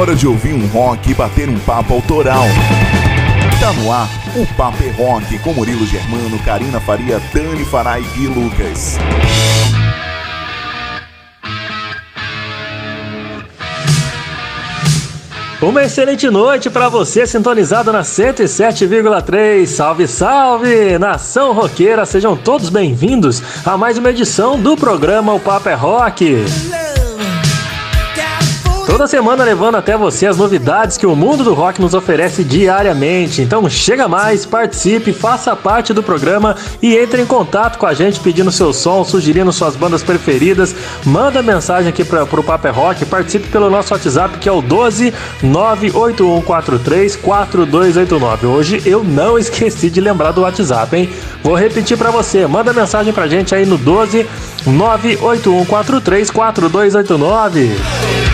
[0.00, 2.44] hora de ouvir um rock e bater um papo autoral.
[3.60, 8.26] Tá no ar o Papo é Rock com Murilo Germano, Karina Faria, Dani Farai e
[8.26, 8.96] Lucas.
[15.60, 19.66] Uma excelente noite para você sintonizado na 107,3.
[19.66, 20.98] Salve, salve!
[20.98, 26.46] Nação roqueira, sejam todos bem-vindos a mais uma edição do programa O Papo é Rock.
[28.90, 33.40] Toda semana levando até você as novidades que o mundo do rock nos oferece diariamente.
[33.40, 38.18] Então chega mais, participe, faça parte do programa e entre em contato com a gente
[38.18, 40.74] pedindo seu som, sugerindo suas bandas preferidas.
[41.04, 44.60] Manda mensagem aqui para o Paper é Rock, participe pelo nosso WhatsApp que é o
[44.60, 48.46] 12 98143 4289.
[48.48, 51.08] Hoje eu não esqueci de lembrar do WhatsApp, hein?
[51.44, 52.44] Vou repetir para você.
[52.44, 54.26] Manda mensagem pra gente aí no 12
[54.66, 58.29] 98143 4289.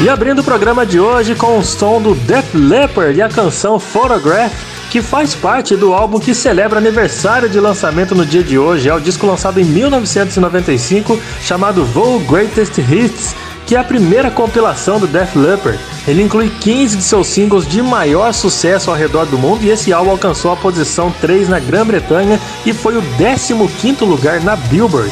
[0.00, 3.80] E abrindo o programa de hoje com o som do Def Leppard e a canção
[3.80, 4.52] Photograph,
[4.92, 8.88] que faz parte do álbum que celebra aniversário de lançamento no dia de hoje.
[8.88, 13.34] É o disco lançado em 1995, chamado Vogue Greatest Hits,
[13.66, 15.80] que é a primeira compilação do Def Leppard.
[16.06, 19.92] Ele inclui 15 de seus singles de maior sucesso ao redor do mundo e esse
[19.92, 25.10] álbum alcançou a posição 3 na Grã-Bretanha e foi o 15º lugar na Billboard.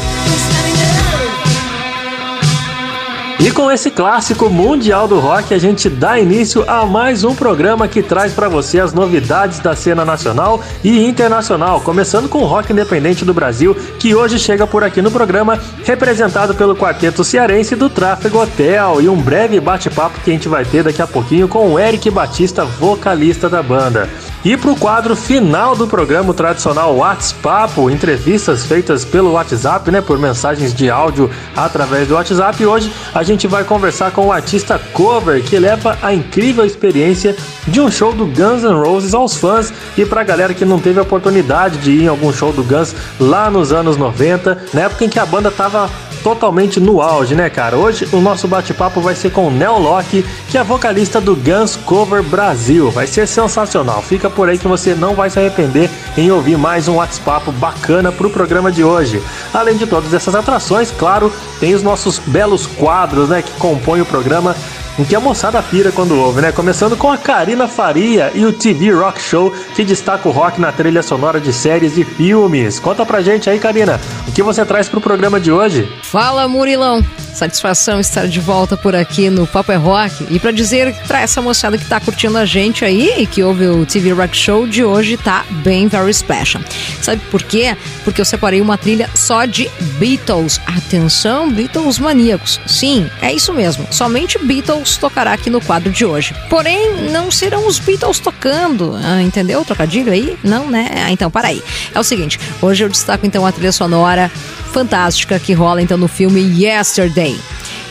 [3.39, 7.87] E com esse clássico mundial do rock, a gente dá início a mais um programa
[7.87, 12.73] que traz para você as novidades da cena nacional e internacional, começando com o rock
[12.73, 17.91] independente do Brasil, que hoje chega por aqui no programa, representado pelo quarteto cearense do
[17.91, 21.75] Tráfego Hotel, e um breve bate-papo que a gente vai ter daqui a pouquinho com
[21.75, 24.09] o Eric Batista, vocalista da banda.
[24.47, 30.21] E para o quadro final do programa, tradicional WhatsApp, entrevistas feitas pelo WhatsApp, né, por
[30.21, 32.65] mensagens de áudio através do WhatsApp.
[32.65, 37.81] Hoje a gente vai conversar com o artista Cover, que leva a incrível experiência de
[37.81, 39.73] um show do Guns N' Roses aos fãs.
[39.99, 42.63] E para a galera que não teve a oportunidade de ir em algum show do
[42.63, 45.91] Guns lá nos anos 90, na época em que a banda tava
[46.27, 47.77] totalmente no auge, né, cara?
[47.77, 51.77] Hoje o nosso bate-papo vai ser com o Neo Locke, que é vocalista do Guns
[51.77, 52.91] Cover Brasil.
[52.91, 54.03] Vai ser sensacional.
[54.03, 58.11] Fica por aí que você não vai se arrepender em ouvir mais um WhatsApp bacana
[58.11, 59.23] pro programa de hoje.
[59.55, 64.07] Além de todas essas atrações, claro, tem os nossos belos quadros, né, que compõem o
[64.07, 64.57] programa
[64.99, 66.53] em que a moçada pira quando ouve, né?
[66.53, 70.73] Começando com a Karina Faria e o TV Rock Show, que destaca o rock na
[70.73, 72.79] trilha sonora de séries e filmes.
[72.79, 75.89] Conta pra gente aí, Karina, o que você traz pro programa de hoje?
[76.03, 77.05] Fala, Murilão!
[77.37, 80.27] Satisfação estar de volta por aqui no Papo é Rock.
[80.31, 83.67] E para dizer para essa moçada que tá curtindo a gente aí e que ouve
[83.67, 86.63] o TV Rock Show de hoje, tá bem very special.
[87.03, 87.77] Sabe por quê?
[88.05, 90.59] Porque eu separei uma trilha só de Beatles.
[90.67, 92.59] Atenção, Beatles maníacos.
[92.67, 93.87] Sim, é isso mesmo.
[93.91, 96.35] Somente Beatles tocará aqui no quadro de hoje.
[96.51, 98.95] Porém, não serão os Beatles tocando.
[99.03, 99.65] Ah, entendeu?
[99.65, 100.37] Trocadilho aí?
[100.45, 100.91] Não, né?
[101.07, 101.63] Ah, então, para aí.
[101.95, 104.31] É o seguinte, hoje eu destaco então a trilha sonora
[104.73, 107.41] fantástica que rola então no filme Yesterday.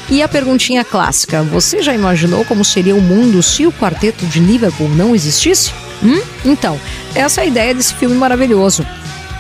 [0.10, 4.40] E a perguntinha clássica: você já imaginou como seria o mundo se o quarteto de
[4.40, 5.72] Liverpool não existisse?
[6.04, 6.22] Hum?
[6.44, 6.80] Então,
[7.16, 8.86] essa é a ideia desse filme maravilhoso.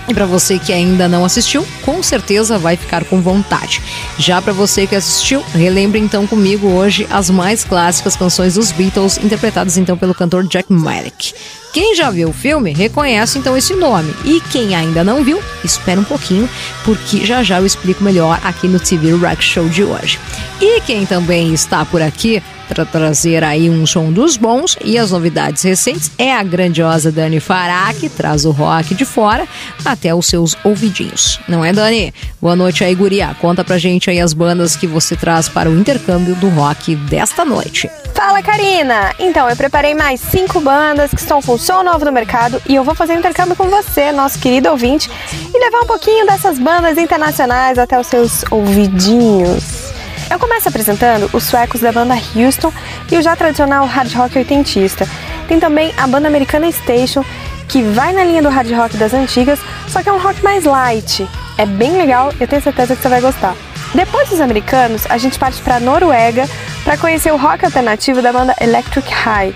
[0.08, 3.82] E para você que ainda não assistiu, com certeza vai ficar com vontade.
[4.18, 9.18] Já para você que assistiu, relembre então comigo hoje as mais clássicas canções dos Beatles,
[9.18, 11.34] interpretadas então pelo cantor Jack Malik.
[11.76, 14.16] Quem já viu o filme reconhece então esse nome.
[14.24, 16.50] E quem ainda não viu, espera um pouquinho,
[16.86, 20.18] porque já já eu explico melhor aqui no TV Rock Show de hoje.
[20.62, 25.12] E quem também está por aqui para trazer aí um som dos bons e as
[25.12, 29.46] novidades recentes é a grandiosa Dani Fará, que traz o rock de fora
[29.84, 31.42] até os seus ouvidinhos.
[31.46, 32.14] Não é, Dani?
[32.42, 33.36] Boa noite aí, guria.
[33.42, 37.44] Conta pra gente aí as bandas que você traz para o intercâmbio do rock desta
[37.44, 37.90] noite.
[38.14, 39.14] Fala, Karina!
[39.20, 42.84] Então, eu preparei mais cinco bandas que estão com som novo no mercado e eu
[42.84, 45.10] vou fazer um intercâmbio com você, nosso querido ouvinte,
[45.52, 49.92] e levar um pouquinho dessas bandas internacionais até os seus ouvidinhos.
[50.30, 52.72] Eu começo apresentando os suecos da banda Houston
[53.12, 55.10] e o já tradicional hard rock oitentista.
[55.48, 57.26] Tem também a banda americana Station,
[57.68, 60.66] que vai na linha do hard rock das antigas, só que é um rock mais
[60.66, 61.28] light.
[61.58, 63.56] É bem legal, eu tenho certeza que você vai gostar.
[63.96, 66.48] Depois dos americanos, a gente parte para a Noruega
[66.84, 69.56] para conhecer o rock alternativo da banda Electric High,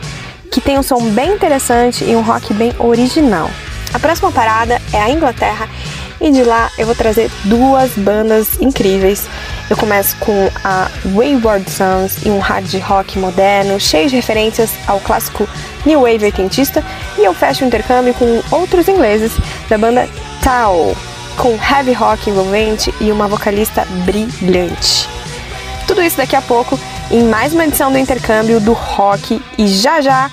[0.51, 3.49] que tem um som bem interessante e um rock bem original.
[3.93, 5.67] A próxima parada é a Inglaterra
[6.21, 9.27] e de lá eu vou trazer duas bandas incríveis.
[9.69, 14.99] Eu começo com a Wayward Sons e um hard rock moderno, cheio de referências ao
[14.99, 15.47] clássico
[15.85, 16.83] New Wave oitentista,
[17.17, 19.31] e eu fecho o intercâmbio com outros ingleses
[19.69, 20.09] da banda
[20.43, 20.95] Tao,
[21.37, 25.07] com heavy rock envolvente e uma vocalista brilhante.
[25.87, 26.79] Tudo isso daqui a pouco
[27.09, 30.29] em mais uma edição do intercâmbio do rock e já já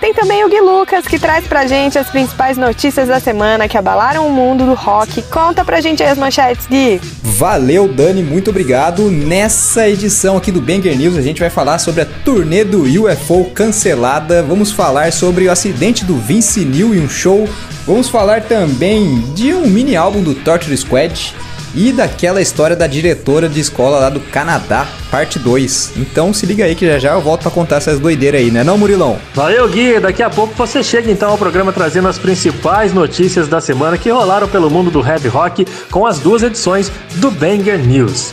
[0.00, 3.76] tem também o Gui Lucas, que traz pra gente as principais notícias da semana que
[3.76, 5.22] abalaram o mundo do rock.
[5.22, 7.00] Conta pra gente aí as manchetes, Gui.
[7.22, 9.10] Valeu, Dani, muito obrigado.
[9.10, 13.46] Nessa edição aqui do Banger News, a gente vai falar sobre a turnê do UFO
[13.46, 14.42] cancelada.
[14.42, 17.48] Vamos falar sobre o acidente do Vince Neil em um show.
[17.86, 21.34] Vamos falar também de um mini álbum do Torture Squad
[21.74, 25.92] e daquela história da diretora de escola lá do Canadá, parte 2.
[25.96, 28.64] Então se liga aí que já já eu volto para contar essas doideiras aí, né
[28.64, 29.18] não, Murilão?
[29.34, 30.00] Valeu, Gui!
[30.00, 34.10] Daqui a pouco você chega então ao programa trazendo as principais notícias da semana que
[34.10, 38.32] rolaram pelo mundo do heavy rock com as duas edições do Banger News.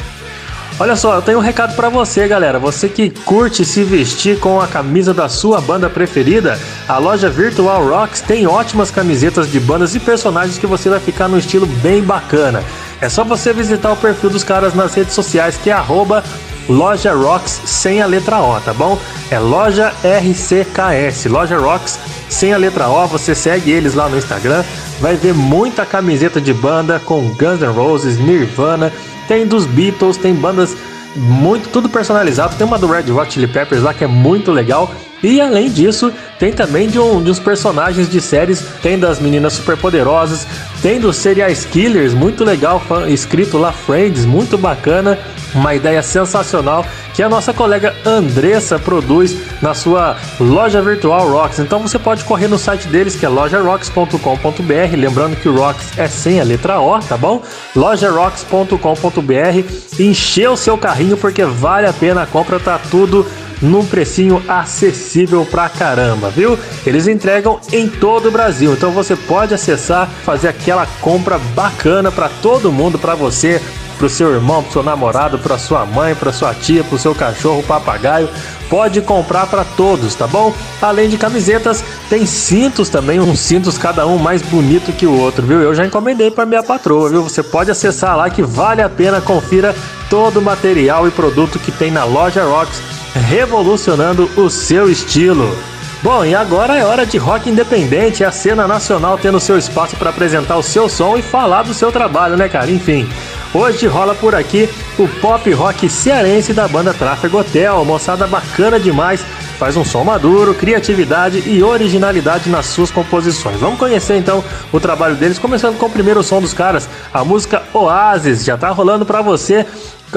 [0.80, 2.58] Olha só, eu tenho um recado para você, galera.
[2.58, 7.88] Você que curte se vestir com a camisa da sua banda preferida, a loja Virtual
[7.88, 12.02] Rocks tem ótimas camisetas de bandas e personagens que você vai ficar no estilo bem
[12.02, 12.64] bacana.
[13.01, 16.24] É só você visitar o perfil dos caras nas redes sociais que é arroba
[16.69, 18.98] Loja Rocks sem a letra O, tá bom?
[19.31, 21.98] É Loja RCKS, Loja Rocks
[22.30, 23.07] sem a letra O.
[23.07, 24.63] Você segue eles lá no Instagram,
[25.00, 28.94] vai ver muita camiseta de banda com Guns N' Roses, Nirvana,
[29.27, 30.77] tem dos Beatles, tem bandas
[31.15, 32.56] muito tudo personalizado.
[32.56, 34.94] Tem uma do Red Hot Chili Peppers lá que é muito legal.
[35.23, 39.53] E além disso, tem também de, um, de uns personagens de séries, tem das meninas
[39.53, 40.47] superpoderosas,
[40.81, 45.18] tem dos serial killers, muito legal, escrito lá Friends, muito bacana,
[45.53, 51.59] uma ideia sensacional que a nossa colega Andressa produz na sua loja virtual Rocks.
[51.59, 56.07] Então você pode correr no site deles que é lojarocks.com.br, lembrando que o Rocks é
[56.07, 57.44] sem a letra O, tá bom?
[57.75, 63.25] lojarocks.com.br, encher o seu carrinho porque vale a pena a compra, tá tudo
[63.62, 65.11] num precinho acessível
[65.50, 66.58] pra caramba, viu?
[66.86, 72.30] Eles entregam em todo o Brasil, então você pode acessar, fazer aquela compra bacana para
[72.42, 73.62] todo mundo, para você,
[73.98, 77.62] pro seu irmão, pro seu namorado, pra sua mãe, pra sua tia, pro seu cachorro,
[77.62, 78.30] papagaio.
[78.69, 80.54] Pode comprar para todos, tá bom?
[80.81, 85.46] Além de camisetas, tem cintos também, uns cintos cada um mais bonito que o outro,
[85.46, 85.62] viu?
[85.62, 87.22] Eu já encomendei para minha patroa, viu?
[87.22, 89.75] Você pode acessar lá que vale a pena, confira
[90.10, 92.81] todo o material e produto que tem na loja Rocks
[93.13, 95.56] revolucionando o seu estilo.
[96.04, 100.10] Bom, e agora é hora de rock independente, a cena nacional tendo seu espaço para
[100.10, 102.72] apresentar o seu som e falar do seu trabalho, né, cara?
[102.72, 103.08] Enfim,
[103.54, 104.68] hoje rola por aqui
[104.98, 109.24] o pop rock cearense da banda Tráfego Hotel, moçada bacana demais,
[109.60, 113.60] faz um som maduro, criatividade e originalidade nas suas composições.
[113.60, 117.62] Vamos conhecer então o trabalho deles, começando com o primeiro som dos caras, a música
[117.72, 119.68] Oasis, já tá rolando para você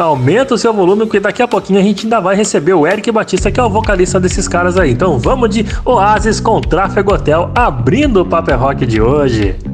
[0.01, 3.11] aumenta o seu volume, porque daqui a pouquinho a gente ainda vai receber o Eric
[3.11, 4.93] Batista, que é o vocalista desses caras aí.
[4.93, 9.74] Então vamos de Oasis com Tráfego Hotel, abrindo o Paper Rock de hoje.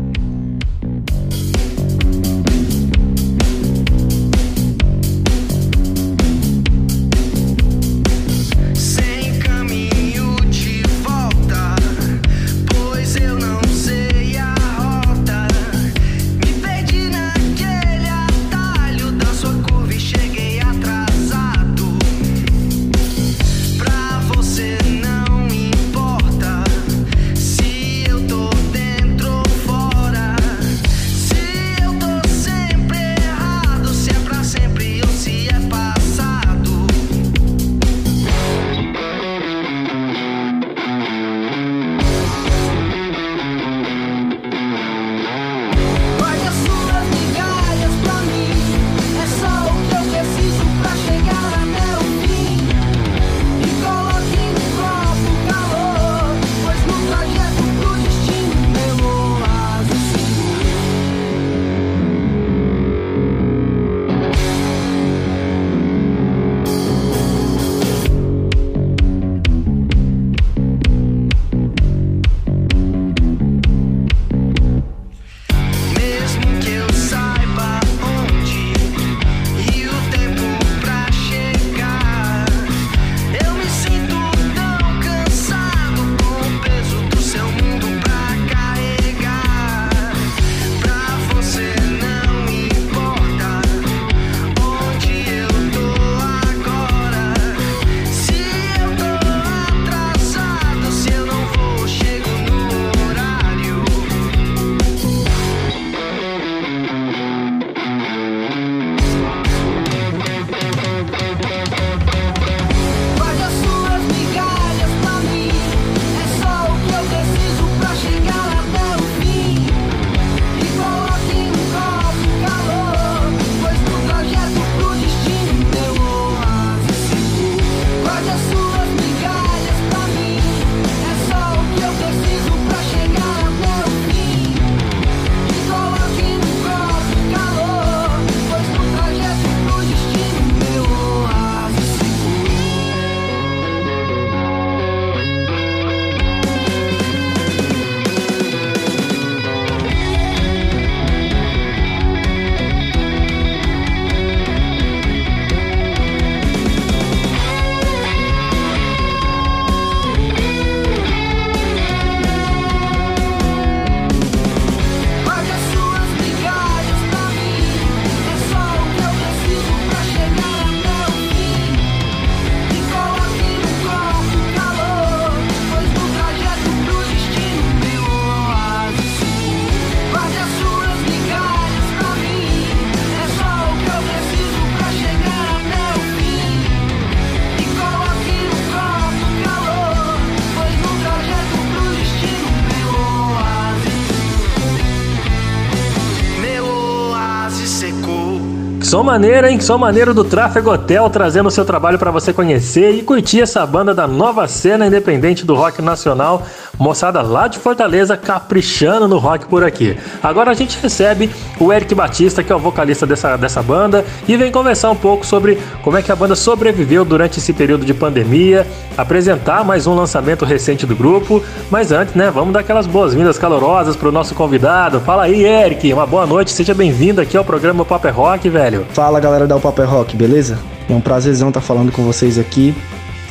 [199.01, 199.59] Som maneiro, hein?
[199.59, 203.65] Som maneiro do Tráfego Hotel, trazendo o seu trabalho para você conhecer e curtir essa
[203.65, 206.47] banda da nova cena independente do rock nacional,
[206.81, 209.99] moçada lá de Fortaleza caprichando no rock por aqui.
[210.23, 214.35] Agora a gente recebe o Eric Batista, que é o vocalista dessa, dessa banda, e
[214.35, 217.93] vem conversar um pouco sobre como é que a banda sobreviveu durante esse período de
[217.93, 221.45] pandemia, apresentar mais um lançamento recente do grupo.
[221.71, 225.01] Mas antes, né, vamos dar aquelas boas-vindas calorosas pro nosso convidado.
[225.01, 228.87] Fala aí, Eric, uma boa noite, seja bem-vindo aqui ao programa Paper Rock, velho.
[228.95, 230.59] Fala galera da Paper Rock, beleza?
[230.89, 232.75] É um prazerzão estar falando com vocês aqui.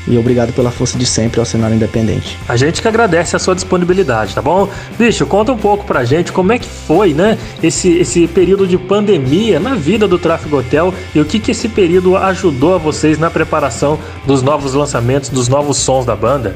[0.07, 2.37] E obrigado pela força de sempre ao cenário independente.
[2.47, 4.67] A gente que agradece a sua disponibilidade, tá bom?
[4.97, 8.77] Bicho, conta um pouco pra gente como é que foi, né, esse, esse período de
[8.77, 13.19] pandemia na vida do Tráfego Hotel e o que que esse período ajudou a vocês
[13.19, 16.55] na preparação dos novos lançamentos, dos novos sons da banda?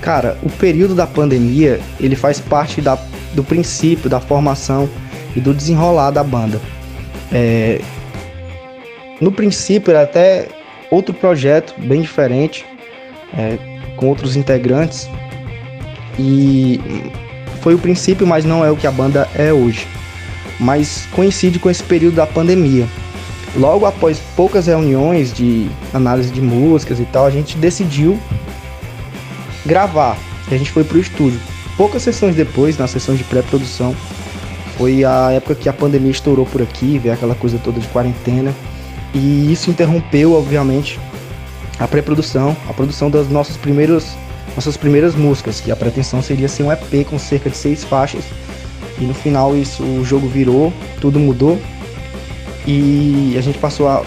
[0.00, 2.98] Cara, o período da pandemia, ele faz parte da,
[3.34, 4.88] do princípio, da formação
[5.36, 6.60] e do desenrolar da banda.
[7.30, 7.80] É,
[9.20, 10.48] no princípio era até
[10.90, 12.64] outro projeto bem diferente,
[13.36, 13.58] é,
[13.96, 15.08] com outros integrantes.
[16.18, 16.80] E
[17.60, 19.86] foi o princípio, mas não é o que a banda é hoje.
[20.58, 22.86] Mas coincide com esse período da pandemia.
[23.56, 28.18] Logo após poucas reuniões de análise de músicas e tal, a gente decidiu
[29.64, 30.16] gravar.
[30.50, 31.40] E a gente foi pro estúdio.
[31.76, 33.94] Poucas sessões depois, na sessão de pré-produção,
[34.76, 38.54] foi a época que a pandemia estourou por aqui, veio aquela coisa toda de quarentena.
[39.14, 40.98] E isso interrompeu, obviamente,
[41.78, 44.16] a pré-produção, a produção das nossas primeiras,
[44.54, 48.24] nossas primeiras músicas, que a pretensão seria ser um EP com cerca de seis faixas.
[49.00, 51.58] E no final isso, o jogo virou, tudo mudou.
[52.66, 54.02] E a gente passou a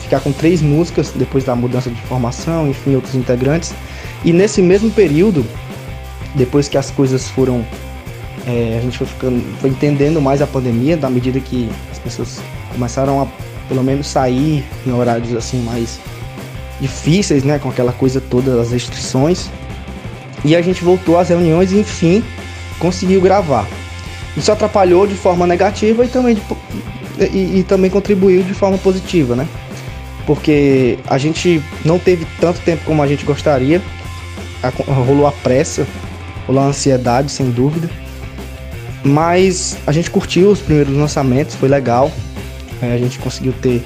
[0.00, 3.72] ficar com três músicas depois da mudança de formação, enfim, outros integrantes.
[4.24, 5.44] E nesse mesmo período,
[6.34, 7.64] depois que as coisas foram.
[8.46, 12.42] É, a gente foi, ficando, foi entendendo mais a pandemia, da medida que as pessoas
[12.72, 13.26] começaram a
[13.68, 15.98] pelo menos sair em horários assim mais
[16.84, 19.48] difíceis, né, com aquela coisa toda das restrições.
[20.44, 22.22] E a gente voltou às reuniões e enfim
[22.78, 23.66] conseguiu gravar.
[24.36, 26.42] Isso atrapalhou de forma negativa e também, de,
[27.32, 29.46] e, e também contribuiu de forma positiva, né?
[30.26, 33.80] Porque a gente não teve tanto tempo como a gente gostaria,
[34.62, 35.86] a, rolou a pressa,
[36.46, 37.88] rolou a ansiedade, sem dúvida.
[39.02, 42.10] Mas a gente curtiu os primeiros lançamentos, foi legal.
[42.82, 43.82] É, a gente conseguiu ter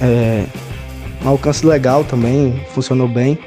[0.00, 0.44] é,
[1.24, 3.38] um alcance legal também, funcionou bem.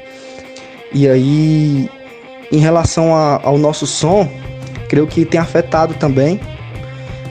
[0.92, 1.88] E aí,
[2.50, 4.28] em relação a, ao nosso som,
[4.88, 6.38] creio que tem afetado também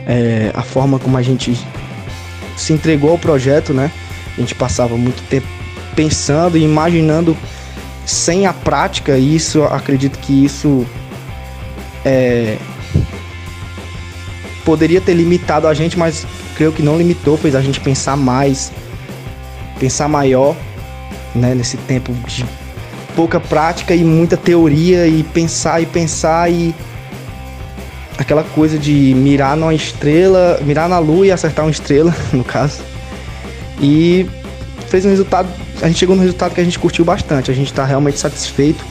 [0.05, 1.57] é, a forma como a gente
[2.57, 3.91] se entregou ao projeto, né?
[4.38, 5.48] A gente passava muito tempo
[5.95, 7.38] pensando e imaginando
[8.05, 10.86] sem a prática, e isso acredito que isso
[12.03, 12.57] é,
[14.65, 18.71] poderia ter limitado a gente, mas creio que não limitou, fez a gente pensar mais,
[19.81, 20.55] pensar maior,
[21.33, 22.45] né, nesse tempo de
[23.15, 26.73] pouca prática e muita teoria e pensar e pensar e
[28.15, 32.83] aquela coisa de mirar numa estrela, mirar na lua e acertar uma estrela, no caso.
[33.81, 34.29] E
[34.88, 35.50] fez um resultado,
[35.81, 38.85] a gente chegou no resultado que a gente curtiu bastante, a gente está realmente satisfeito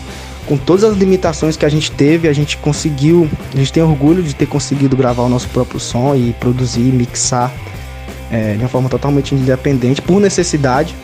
[0.46, 4.24] com todas as limitações que a gente teve, a gente conseguiu, a gente tem orgulho
[4.24, 7.52] de ter conseguido gravar o nosso próprio som e produzir, mixar
[8.30, 10.94] é, de uma forma totalmente independente, por necessidade,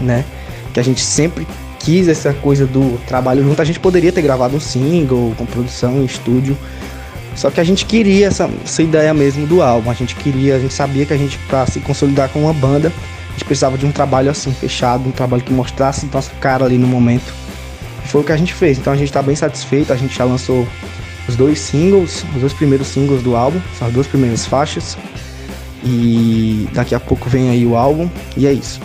[0.00, 0.24] né?
[0.72, 1.46] Que a gente sempre
[1.78, 3.60] quis essa coisa do trabalho junto.
[3.60, 6.56] A gente poderia ter gravado um single com produção em estúdio,
[7.34, 9.90] só que a gente queria essa, essa ideia mesmo do álbum.
[9.90, 12.92] A gente queria, a gente sabia que a gente, para se consolidar com uma banda,
[13.28, 16.76] a gente precisava de um trabalho assim, fechado, um trabalho que mostrasse nossa cara ali
[16.76, 17.32] no momento
[18.08, 18.78] foi o que a gente fez.
[18.78, 19.92] Então a gente tá bem satisfeito.
[19.92, 20.66] A gente já lançou
[21.28, 24.96] os dois singles, os dois primeiros singles do álbum, são as duas primeiras faixas.
[25.84, 28.08] E daqui a pouco vem aí o álbum.
[28.36, 28.80] E é isso.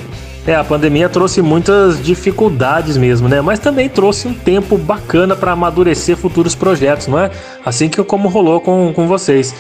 [0.46, 3.40] É, a pandemia trouxe muitas dificuldades mesmo, né?
[3.40, 7.32] Mas também trouxe um tempo bacana para amadurecer futuros projetos, não é?
[7.66, 9.56] Assim que como rolou com, com vocês.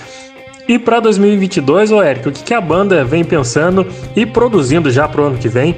[0.68, 3.86] E para 2022, ô Eric, o que, que a banda vem pensando
[4.16, 5.76] e produzindo já pro ano que vem?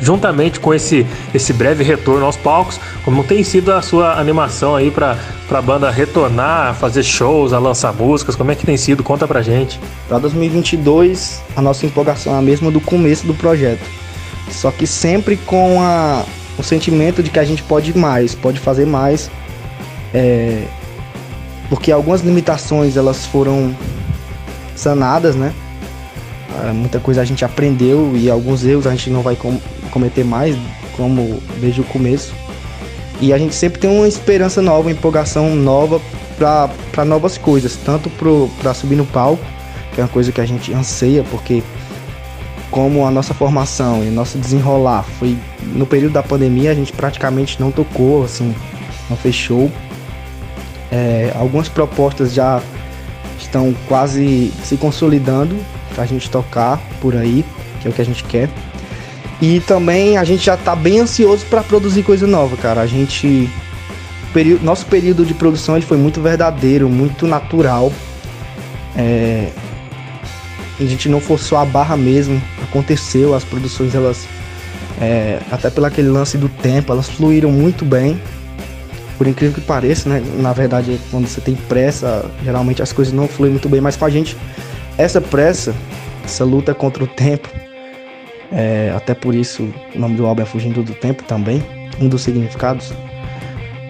[0.00, 4.90] Juntamente com esse, esse breve retorno aos palcos, como tem sido a sua animação aí
[4.90, 5.16] para
[5.50, 9.02] a banda retornar, fazer shows, a lançar músicas, como é que tem sido?
[9.02, 9.80] Conta pra gente.
[10.08, 13.84] Para 2022, a nossa empolgação é a mesma do começo do projeto,
[14.50, 16.24] só que sempre com a,
[16.58, 19.30] o sentimento de que a gente pode mais, pode fazer mais,
[20.14, 20.64] é,
[21.68, 23.74] porque algumas limitações elas foram
[24.74, 25.52] sanadas, né?
[26.60, 29.36] Ah, muita coisa a gente aprendeu e alguns erros a gente não vai
[29.88, 30.56] cometer mais,
[30.96, 32.34] como desde o começo.
[33.20, 36.00] E a gente sempre tem uma esperança nova, uma empolgação nova
[36.38, 38.08] para novas coisas, tanto
[38.60, 39.44] para subir no palco,
[39.92, 41.62] que é uma coisa que a gente anseia, porque
[42.70, 45.36] como a nossa formação e nosso desenrolar foi
[45.74, 48.54] no período da pandemia, a gente praticamente não tocou, assim,
[49.10, 49.70] não fechou.
[50.90, 52.62] É, algumas propostas já
[53.38, 55.56] estão quase se consolidando
[55.94, 57.44] para a gente tocar por aí,
[57.80, 58.48] que é o que a gente quer.
[59.40, 62.80] E também a gente já tá bem ansioso para produzir coisa nova, cara.
[62.80, 63.48] A gente
[64.62, 67.92] nosso período de produção ele foi muito verdadeiro, muito natural.
[68.96, 69.48] É,
[70.78, 74.26] a gente não forçou a barra mesmo, aconteceu, as produções elas
[75.00, 78.20] é, até pelo aquele lance do tempo, elas fluíram muito bem.
[79.16, 80.22] Por incrível que pareça, né?
[80.36, 84.04] Na verdade, quando você tem pressa, geralmente as coisas não fluem muito bem, mas com
[84.04, 84.36] a gente,
[84.96, 85.74] essa pressa,
[86.24, 87.48] essa luta contra o tempo,
[88.52, 91.62] é, até por isso o nome do álbum é Fugindo do Tempo também,
[92.00, 92.92] um dos significados,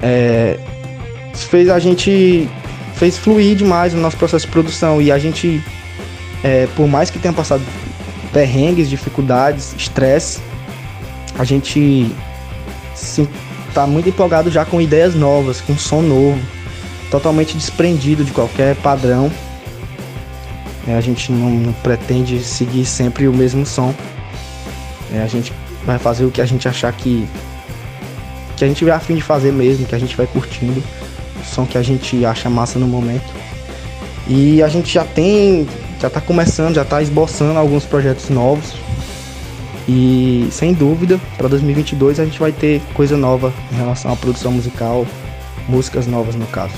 [0.02, 0.58] é,
[1.34, 2.48] fez a gente
[2.94, 5.62] fez fluir demais o nosso processo de produção e a gente,
[6.42, 7.62] é, por mais que tenha passado
[8.32, 10.40] perrengues, dificuldades, estresse,
[11.38, 12.12] a gente
[12.94, 13.28] sim,
[13.72, 16.40] tá muito empolgado já com ideias novas, com som novo,
[17.10, 19.30] totalmente desprendido de qualquer padrão.
[20.86, 23.94] É, a gente não, não, pretende seguir sempre o mesmo som.
[25.12, 25.52] É, a gente
[25.84, 27.26] vai fazer o que a gente achar que
[28.58, 30.82] que a gente vai afim de fazer mesmo, que a gente vai curtindo,
[31.40, 33.32] o som que a gente acha massa no momento.
[34.26, 35.66] E a gente já tem,
[36.00, 38.74] já tá começando, já tá esboçando alguns projetos novos.
[39.88, 44.52] E sem dúvida, para 2022 a gente vai ter coisa nova em relação à produção
[44.52, 45.06] musical,
[45.68, 46.74] músicas novas no caso.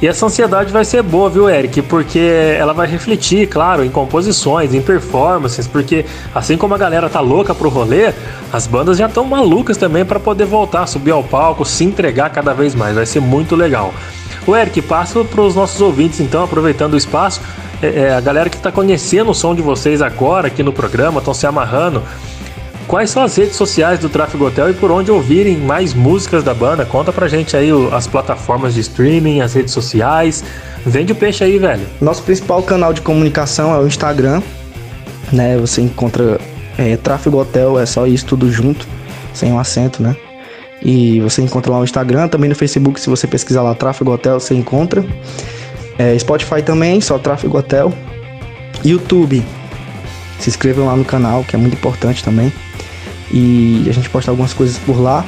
[0.00, 1.80] E essa ansiedade vai ser boa, viu, Eric?
[1.82, 2.18] Porque
[2.58, 6.04] ela vai refletir, claro, em composições, em performances, porque
[6.34, 8.12] assim como a galera tá louca pro rolê,
[8.52, 12.52] as bandas já estão malucas também para poder voltar, subir ao palco, se entregar cada
[12.52, 12.94] vez mais.
[12.94, 13.94] Vai ser muito legal.
[14.46, 17.40] O Eric, passa para os nossos ouvintes, então, aproveitando o espaço,
[17.82, 21.20] é, é, a galera que está conhecendo o som de vocês agora aqui no programa,
[21.20, 22.02] estão se amarrando.
[22.86, 26.54] Quais são as redes sociais do Tráfego Hotel e por onde ouvirem mais músicas da
[26.54, 26.84] banda?
[26.84, 30.44] Conta pra gente aí as plataformas de streaming, as redes sociais.
[30.84, 31.84] Vende o peixe aí, velho.
[32.00, 34.40] Nosso principal canal de comunicação é o Instagram,
[35.32, 35.56] né?
[35.58, 36.38] Você encontra
[36.78, 38.86] é, Tráfego Hotel, é só isso tudo junto,
[39.34, 40.14] sem um acento, né?
[40.80, 44.38] E você encontra lá no Instagram, também no Facebook, se você pesquisar lá Tráfego Hotel,
[44.38, 45.04] você encontra.
[45.98, 47.92] É, Spotify também, só Tráfego Hotel.
[48.84, 49.44] YouTube,
[50.38, 52.52] se inscrevam lá no canal, que é muito importante também.
[53.30, 55.24] E a gente posta algumas coisas por lá.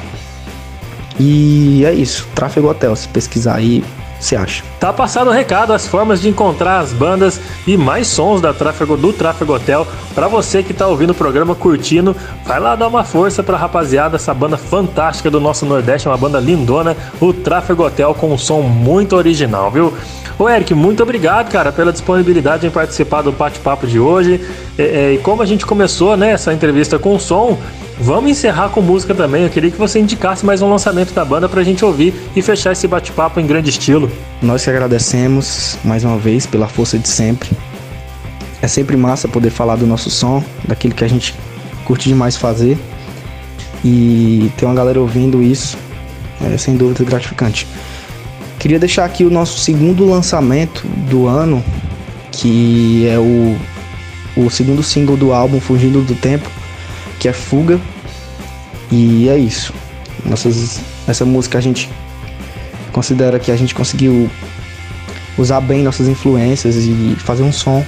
[1.19, 3.83] E é isso, Tráfego Hotel, se pesquisar aí,
[4.19, 4.63] você acha.
[4.79, 8.95] Tá passado o recado, as formas de encontrar as bandas e mais sons da Tráfego
[8.97, 9.87] do Tráfego Hotel.
[10.13, 14.15] Para você que tá ouvindo o programa curtindo, vai lá dar uma força pra rapaziada,
[14.15, 18.61] essa banda fantástica do nosso Nordeste, uma banda lindona, o Tráfego Hotel com um som
[18.61, 19.93] muito original, viu?
[20.37, 24.39] Ô Eric, muito obrigado, cara, pela disponibilidade em participar do bate-papo de hoje.
[24.79, 27.59] É, é, e como a gente começou, né, essa entrevista com som,
[28.01, 29.43] Vamos encerrar com música também.
[29.43, 32.71] Eu queria que você indicasse mais um lançamento da banda pra gente ouvir e fechar
[32.71, 34.09] esse bate-papo em grande estilo.
[34.41, 37.49] Nós que agradecemos mais uma vez pela força de sempre.
[38.61, 41.35] É sempre massa poder falar do nosso som, daquilo que a gente
[41.83, 42.77] curte demais fazer.
[43.83, 45.77] E ter uma galera ouvindo isso
[46.41, 47.67] é sem dúvida gratificante.
[48.57, 51.61] Queria deixar aqui o nosso segundo lançamento do ano,
[52.31, 53.57] que é o,
[54.45, 56.49] o segundo single do álbum Fugindo do Tempo
[57.19, 57.79] que é Fuga.
[58.91, 59.73] E é isso.
[60.25, 61.89] Nossas, essa música a gente
[62.91, 64.29] considera que a gente conseguiu
[65.37, 67.85] usar bem nossas influências e fazer um som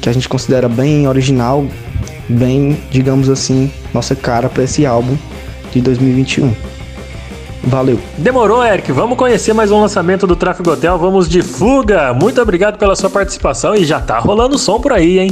[0.00, 1.66] que a gente considera bem original,
[2.28, 5.16] bem, digamos assim, nossa cara para esse álbum
[5.72, 6.52] de 2021.
[7.66, 7.98] Valeu.
[8.18, 8.92] Demorou, Eric.
[8.92, 10.98] Vamos conhecer mais um lançamento do Tráfego Hotel.
[10.98, 12.12] Vamos de fuga.
[12.12, 15.30] Muito obrigado pela sua participação e já tá rolando som por aí, hein?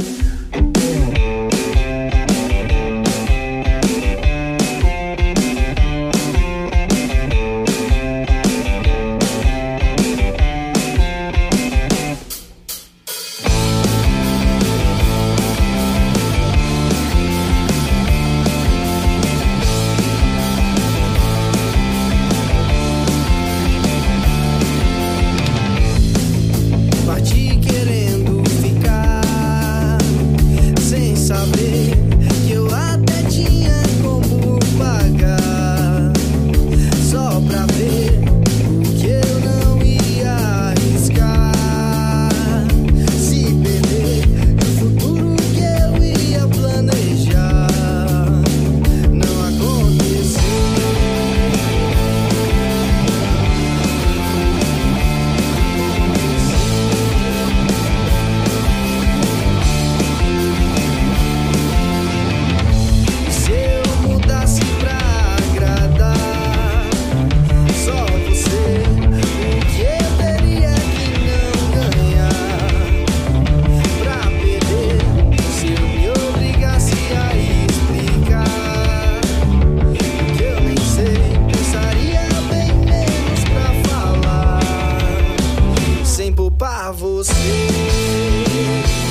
[87.53, 89.02] me.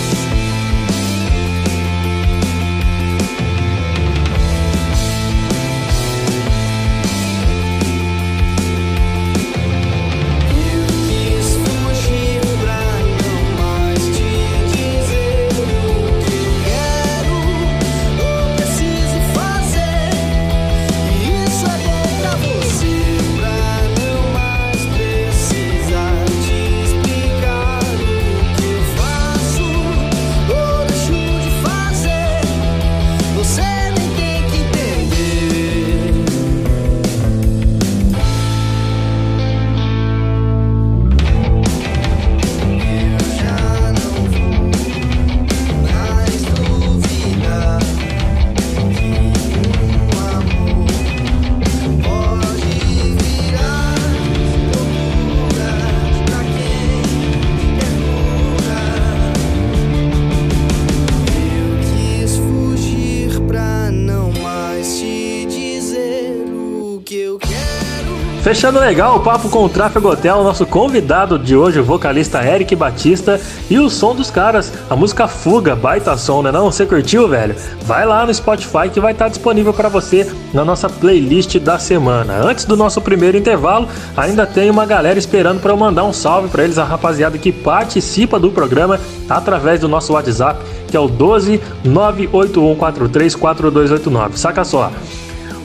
[68.53, 72.77] Fechando legal o papo com o Tráfego Hotel, nosso convidado de hoje, o vocalista Eric
[72.77, 76.71] Batista, e o som dos caras, a música Fuga, baita som, né não?
[76.71, 77.57] Você curtiu, velho?
[77.87, 82.45] Vai lá no Spotify que vai estar disponível para você na nossa playlist da semana.
[82.45, 86.49] Antes do nosso primeiro intervalo, ainda tem uma galera esperando para eu mandar um salve
[86.49, 91.09] para eles, a rapaziada que participa do programa através do nosso WhatsApp, que é o
[91.09, 94.37] 12 981434289.
[94.37, 94.93] Saca só.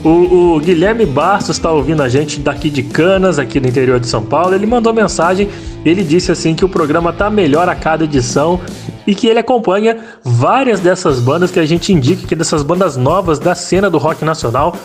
[0.04, 4.06] O, o, Guilherme Bastos está ouvindo a gente daqui de Canas, aqui no interior de
[4.06, 4.54] São Paulo.
[4.54, 5.48] Ele mandou mensagem,
[5.84, 8.60] ele disse assim que o programa tá melhor a cada edição
[9.06, 13.38] e que ele acompanha várias dessas bandas que a gente indica, que dessas bandas novas
[13.40, 14.76] da cena do rock nacional.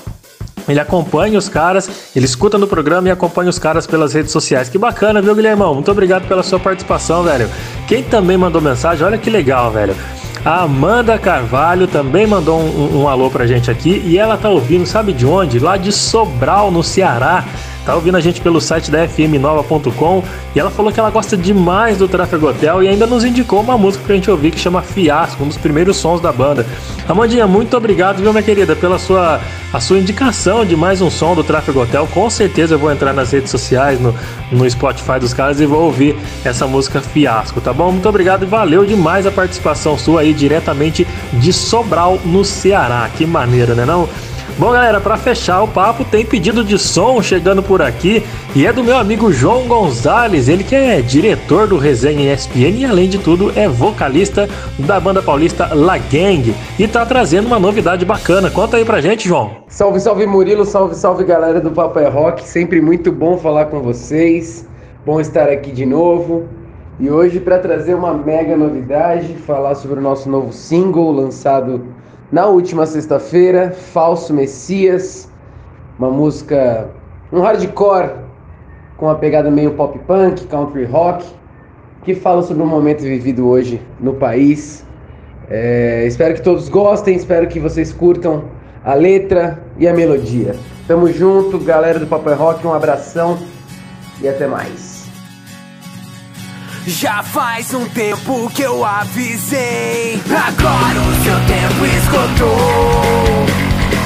[0.67, 4.69] Ele acompanha os caras, ele escuta no programa e acompanha os caras pelas redes sociais.
[4.69, 5.73] Que bacana, viu, Guilhermão?
[5.73, 7.49] Muito obrigado pela sua participação, velho.
[7.87, 9.93] Quem também mandou mensagem, olha que legal, velho.
[10.45, 14.85] A Amanda Carvalho também mandou um, um, alô pra gente aqui e ela tá ouvindo,
[14.85, 15.57] sabe de onde?
[15.57, 17.45] Lá de Sobral, no Ceará.
[17.85, 20.23] Tá ouvindo a gente pelo site da fmnova.com
[20.55, 23.77] e ela falou que ela gosta demais do Trafego Hotel e ainda nos indicou uma
[23.77, 26.65] música pra gente ouvir que chama Fiasco, um dos primeiros sons da banda.
[27.07, 29.41] Amandinha, muito obrigado, viu, minha querida, pela sua,
[29.73, 32.07] a sua indicação de mais um som do Trafego Hotel.
[32.13, 34.15] Com certeza eu vou entrar nas redes sociais, no,
[34.49, 36.15] no Spotify dos caras e vou ouvir
[36.45, 37.91] essa música Fiasco, tá bom?
[37.91, 43.09] Muito obrigado e valeu demais a participação sua aí diretamente de Sobral, no Ceará.
[43.13, 44.07] Que maneira, né não?
[44.55, 48.23] Bom, galera, para fechar o papo, tem pedido de som chegando por aqui
[48.55, 52.85] e é do meu amigo João Gonzalez, ele que é diretor do Resenha ESPN e
[52.85, 58.05] além de tudo é vocalista da banda paulista La Gang e tá trazendo uma novidade
[58.05, 58.51] bacana.
[58.51, 59.49] Conta aí pra gente, João.
[59.67, 63.81] Salve, salve Murilo, salve, salve galera do Papo é Rock, sempre muito bom falar com
[63.81, 64.67] vocês.
[65.03, 66.47] Bom estar aqui de novo.
[66.99, 71.92] E hoje para trazer uma mega novidade, falar sobre o nosso novo single lançado
[72.33, 75.29] na última sexta-feira, Falso Messias,
[75.99, 76.89] uma música,
[77.31, 78.09] um hardcore
[78.97, 81.23] com uma pegada meio pop punk, country rock,
[82.03, 84.83] que fala sobre o momento vivido hoje no país.
[85.47, 88.45] É, espero que todos gostem, espero que vocês curtam
[88.83, 90.55] a letra e a melodia.
[90.87, 93.37] Tamo junto, galera do Papai Rock, um abração
[94.19, 94.92] e até mais.
[96.85, 100.21] Já faz um tempo que eu avisei.
[100.25, 103.45] Agora o seu tempo esgotou.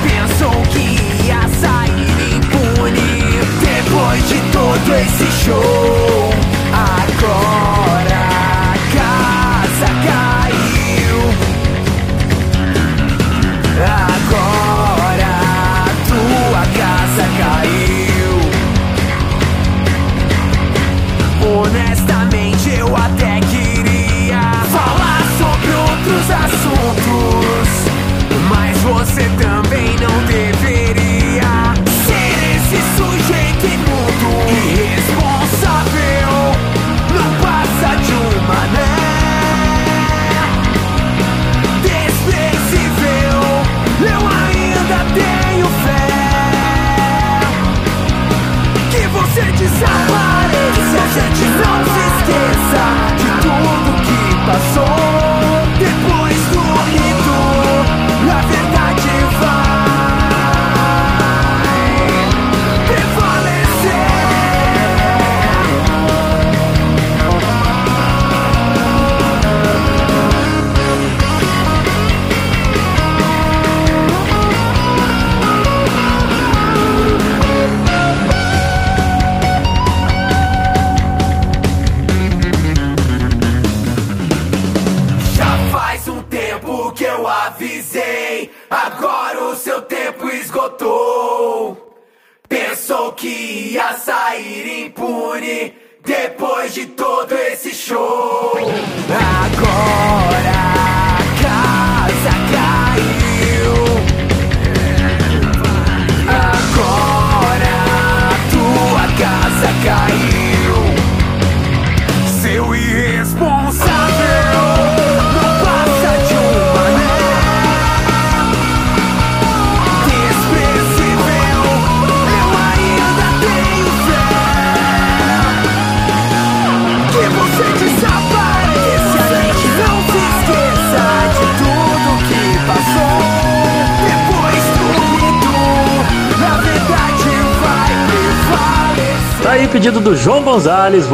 [0.03, 3.17] Pensou que ia sair impune
[3.59, 5.96] depois de todo esse show.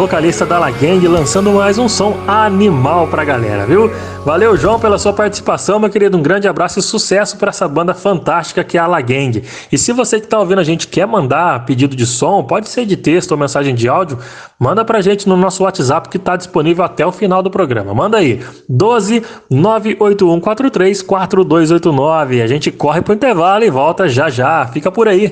[0.04, 3.90] Vocalista da La Gang, lançando mais um som animal pra galera, viu?
[4.26, 6.18] Valeu, João, pela sua participação, meu querido.
[6.18, 9.42] Um grande abraço e sucesso para essa banda fantástica que é a La Gang.
[9.72, 12.86] E se você que tá ouvindo a gente quer mandar pedido de som, pode ser
[12.86, 14.20] de texto ou mensagem de áudio,
[14.60, 17.94] manda pra gente no nosso WhatsApp que tá disponível até o final do programa.
[17.94, 22.42] Manda aí, 12 98143 4289.
[22.42, 24.68] A gente corre pro intervalo e volta já já.
[24.68, 25.32] Fica por aí.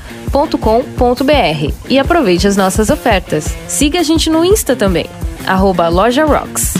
[0.33, 3.55] o.com.br e aproveite as nossas ofertas.
[3.67, 5.05] Siga a gente no Insta também,
[5.45, 6.73] arroba Loja Rocks.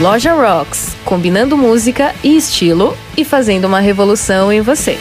[0.00, 4.96] Loja Rocks, combinando música e estilo e fazendo uma revolução em você.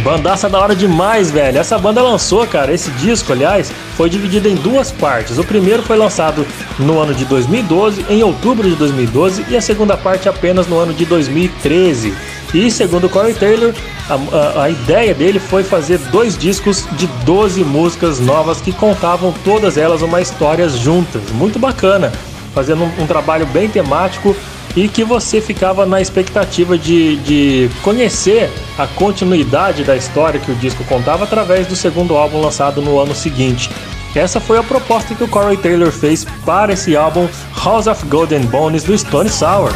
[0.08, 1.58] Bandaça da hora demais, velho.
[1.58, 5.38] Essa banda lançou, cara, esse disco, aliás, foi dividido em duas partes.
[5.38, 6.48] O primeiro foi lançado
[6.80, 10.94] no ano de 2012, em outubro de 2012, e a segunda parte apenas no ano
[10.94, 12.14] de 2013.
[12.54, 13.74] E segundo Corey Taylor,
[14.10, 19.34] a, a, a, ideia dele foi fazer dois discos de 12 músicas novas que contavam
[19.44, 21.22] todas elas uma história juntas.
[21.34, 22.14] Muito bacana,
[22.54, 24.34] fazendo um, um trabalho bem temático
[24.78, 30.56] e que você ficava na expectativa de, de conhecer a continuidade da história que o
[30.56, 33.72] disco contava através do segundo álbum lançado no ano seguinte.
[34.16, 37.28] Essa foi a proposta que o Corey Taylor fez para esse álbum
[37.66, 39.72] House of Golden Bones do Stone Sour.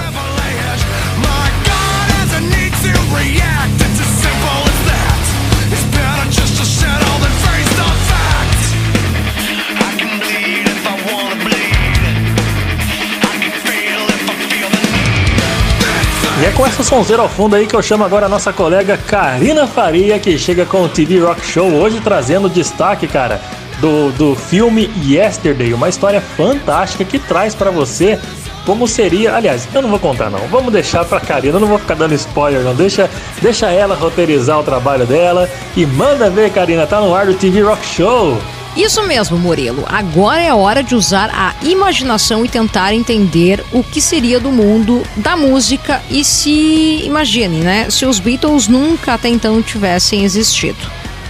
[16.42, 18.98] E é com essa sonzeira ao fundo aí que eu chamo agora a nossa colega
[18.98, 23.40] Karina Faria, que chega com o TV Rock Show hoje trazendo destaque, cara,
[23.80, 28.18] do, do filme Yesterday, uma história fantástica que traz para você
[28.66, 29.36] como seria.
[29.36, 30.40] Aliás, eu não vou contar não.
[30.48, 32.74] Vamos deixar pra Karina, eu não vou ficar dando spoiler não.
[32.74, 33.08] Deixa,
[33.40, 37.62] deixa ela roteirizar o trabalho dela e manda ver, Karina, tá no ar do TV
[37.62, 38.36] Rock Show.
[38.76, 39.86] Isso mesmo, Murilo.
[39.88, 45.04] Agora é hora de usar a imaginação e tentar entender o que seria do mundo
[45.18, 50.80] da música e se imagine, né, se os Beatles nunca até então tivessem existido.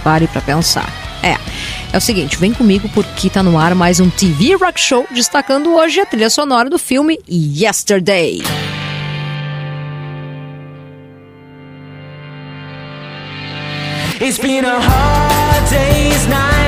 [0.04, 0.88] Pare para pensar.
[1.22, 1.36] É.
[1.92, 5.74] É o seguinte, vem comigo porque tá no ar mais um TV Rock Show destacando
[5.74, 8.40] hoje a trilha sonora do filme Yesterday.
[14.20, 16.61] It's been a hard day's night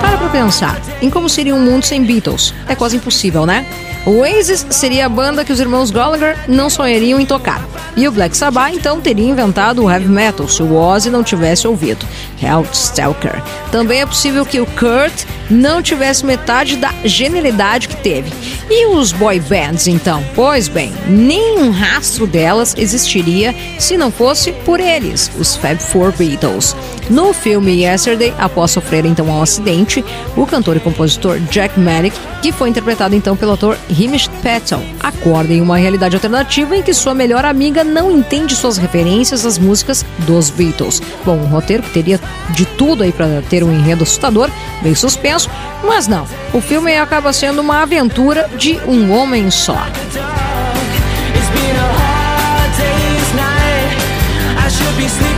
[0.00, 2.54] para pra pensar em como seria um mundo sem Beatles.
[2.68, 3.66] É quase impossível, né?
[4.04, 7.64] O Oasis seria a banda que os irmãos Gallagher não sonhariam em tocar.
[7.96, 11.68] E o Black Sabbath então teria inventado o heavy metal se o Ozzy não tivesse
[11.68, 12.04] ouvido.
[12.72, 13.40] Stalker.
[13.70, 18.32] Também é possível que o Kurt não tivesse metade da genialidade que teve.
[18.68, 20.24] E os boy bands, então?
[20.34, 26.74] Pois bem, nenhum rastro delas existiria se não fosse por eles, os Fab Four Beatles.
[27.08, 30.04] No filme Yesterday, após sofrer então um acidente,
[30.36, 33.76] o cantor e compositor Jack Manick, que foi interpretado então pelo ator
[34.42, 39.46] Patel, acorda em uma realidade alternativa em que sua melhor amiga não entende suas referências
[39.46, 41.00] às músicas dos Beatles.
[41.24, 44.50] Bom, um roteiro que teria de tudo aí para ter um enredo assustador,
[44.82, 45.50] bem suspenso,
[45.84, 46.26] mas não.
[46.52, 49.86] O filme acaba sendo uma aventura de um homem só.
[55.08, 55.31] feel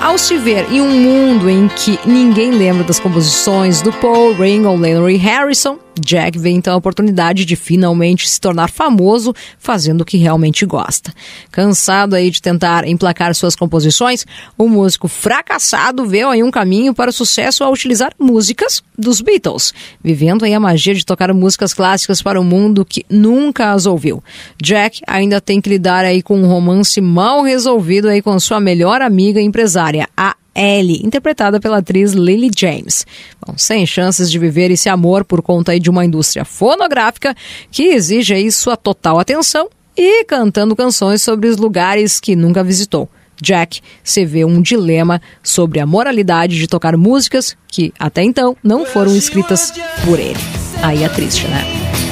[0.00, 4.74] ao se ver em um mundo em que ninguém lembra das composições do Paul, Ringo,
[4.76, 10.04] Lennon e Harrison, Jack vê então a oportunidade de finalmente se tornar famoso fazendo o
[10.04, 11.12] que realmente gosta.
[11.50, 14.24] Cansado aí de tentar emplacar suas composições,
[14.56, 19.72] o músico fracassado vê aí um caminho para o sucesso ao utilizar músicas dos Beatles,
[20.02, 24.22] vivendo aí a magia de tocar músicas clássicas para o mundo que nunca as ouviu.
[24.62, 29.02] Jack ainda tem que lidar aí com um romance mal resolvido aí com sua melhor
[29.02, 33.06] amiga empresária, a Ellie, interpretada pela atriz Lily James.
[33.44, 37.34] Bom, sem chances de viver esse amor por conta de uma indústria fonográfica
[37.70, 43.08] que exige aí sua total atenção e cantando canções sobre os lugares que nunca visitou.
[43.40, 48.84] Jack se vê um dilema sobre a moralidade de tocar músicas que até então não
[48.84, 49.72] foram escritas
[50.04, 50.40] por ele.
[50.82, 52.07] Aí é triste, né?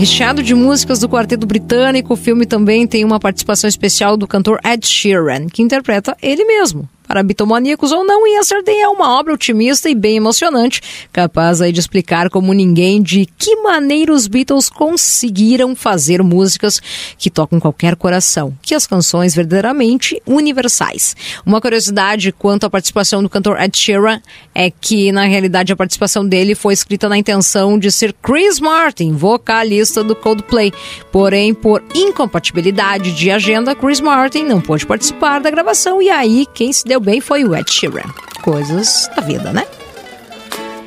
[0.00, 4.58] Recheado de músicas do quarteto britânico, o filme também tem uma participação especial do cantor
[4.64, 6.88] Ed Sheeran, que interpreta ele mesmo.
[7.10, 10.80] Para bitomaníacos ou não, Yesterday é uma obra otimista e bem emocionante,
[11.12, 16.80] capaz aí de explicar como ninguém de que maneira os Beatles conseguiram fazer músicas
[17.18, 21.16] que tocam qualquer coração, que as canções verdadeiramente universais.
[21.44, 24.20] Uma curiosidade quanto à participação do cantor Ed Sheeran
[24.54, 29.14] é que, na realidade, a participação dele foi escrita na intenção de ser Chris Martin,
[29.14, 30.72] vocalista do Coldplay.
[31.10, 36.72] Porém, por incompatibilidade de agenda, Chris Martin não pôde participar da gravação e aí quem
[36.72, 38.08] se deu bem foi o Ed Sheeran.
[38.42, 39.66] Coisas da vida, né?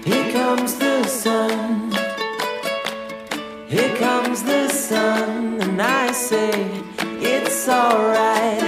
[0.05, 1.91] Here comes the sun.
[3.70, 6.51] Here comes the sun, and I say
[7.22, 8.62] it's alright.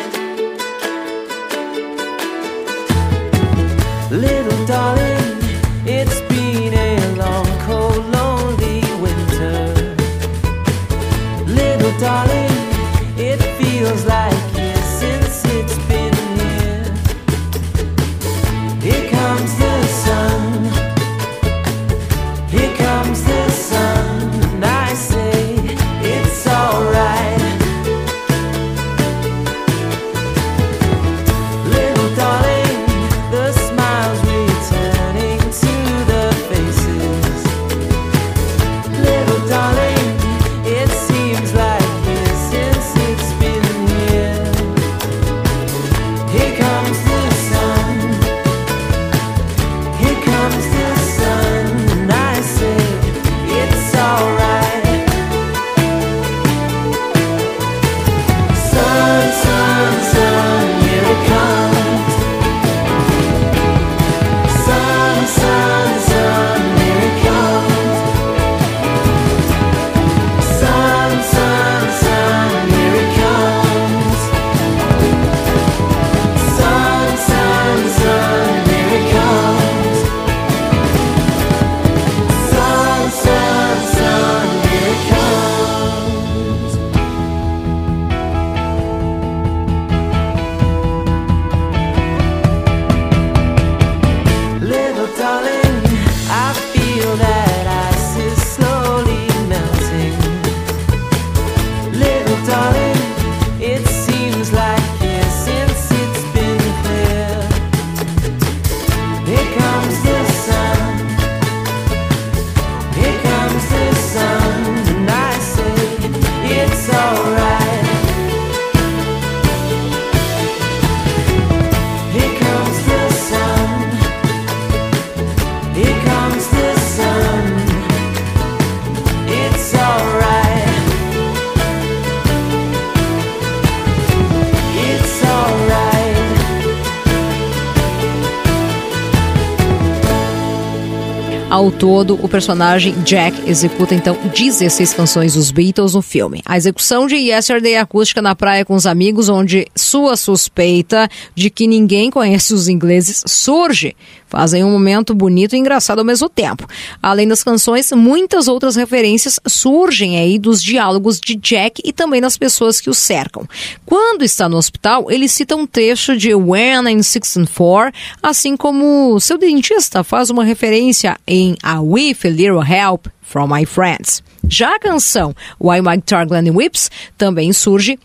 [141.56, 146.42] Ao todo, o personagem Jack executa então 16 canções dos Beatles no filme.
[146.46, 151.66] A execução de Yesterday acústica na praia com os amigos, onde sua suspeita de que
[151.66, 153.96] ninguém conhece os ingleses surge,
[154.28, 156.68] fazem um momento bonito e engraçado ao mesmo tempo.
[157.02, 162.36] Além das canções, muitas outras referências surgem aí dos diálogos de Jack e também das
[162.38, 163.48] pessoas que o cercam.
[163.86, 169.38] Quando está no hospital, ele cita um trecho de When I'm 64, assim como seu
[169.38, 174.24] dentista faz uma referência em A With a Little Help from My Friends.
[174.48, 178.00] Já a canção Why My Guitar Glenn Whips também surge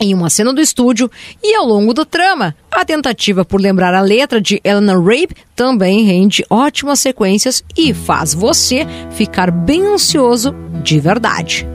[0.00, 1.08] em uma cena do estúdio
[1.42, 2.56] e ao longo da trama.
[2.70, 8.34] A tentativa por lembrar a letra de Eleanor Rape também rende ótimas sequências e faz
[8.34, 10.52] você ficar bem ansioso
[10.82, 11.66] de verdade.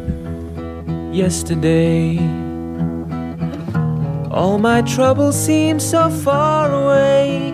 [1.17, 2.19] yesterday.
[4.29, 7.53] All my troubles seem so far away.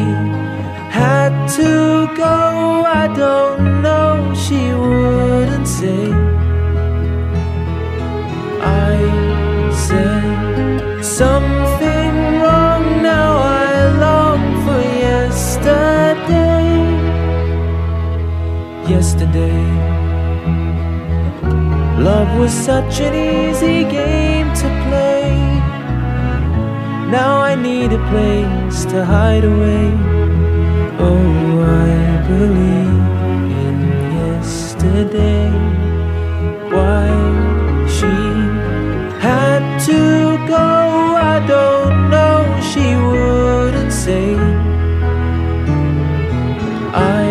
[1.01, 1.71] had to
[2.15, 2.37] go,
[3.01, 4.33] I don't know.
[4.43, 6.03] She wouldn't say.
[8.89, 8.95] I
[9.87, 12.83] said something wrong.
[13.11, 13.29] Now
[13.65, 13.69] I
[14.05, 16.69] long for yesterday.
[18.93, 19.63] Yesterday.
[22.09, 25.29] Love was such an easy game to play.
[27.17, 30.20] Now I need a place to hide away.
[32.31, 33.07] Believe
[33.65, 33.77] in
[34.19, 35.51] yesterday.
[36.75, 37.09] Why
[37.95, 38.15] she
[39.27, 40.01] had to
[40.47, 40.67] go,
[41.33, 42.39] I don't know.
[42.71, 44.35] She wouldn't say.
[46.93, 47.30] I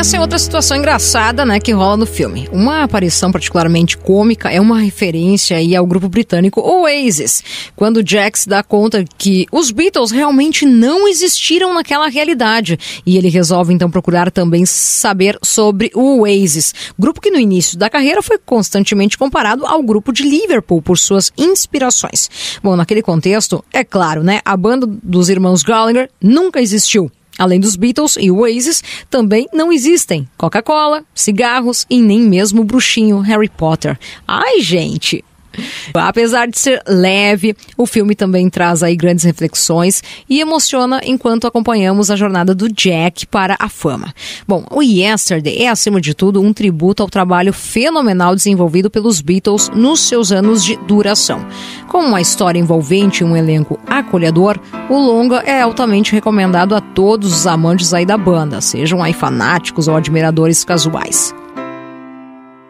[0.00, 2.48] Essa é outra situação engraçada, né, que rola no filme.
[2.50, 7.44] Uma aparição particularmente cômica é uma referência aí ao grupo britânico Oasis,
[7.76, 13.74] quando Jax dá conta que os Beatles realmente não existiram naquela realidade e ele resolve
[13.74, 19.18] então procurar também saber sobre o Oasis, grupo que no início da carreira foi constantemente
[19.18, 22.30] comparado ao grupo de Liverpool por suas inspirações.
[22.62, 27.12] Bom, naquele contexto, é claro, né, a banda dos irmãos Gallagher nunca existiu.
[27.38, 33.20] Além dos Beatles e Oasis, também não existem Coca-Cola, cigarros e nem mesmo o bruxinho
[33.20, 33.98] Harry Potter.
[34.26, 35.24] Ai, gente!
[35.94, 42.10] Apesar de ser leve, o filme também traz aí grandes reflexões e emociona enquanto acompanhamos
[42.10, 44.14] a jornada do Jack para a fama.
[44.46, 49.70] Bom, o Yesterday é, acima de tudo, um tributo ao trabalho fenomenal desenvolvido pelos Beatles
[49.74, 51.46] nos seus anos de duração.
[51.88, 57.32] Com uma história envolvente e um elenco acolhedor, o longa é altamente recomendado a todos
[57.32, 61.34] os amantes aí da banda, sejam aí fanáticos ou admiradores casuais.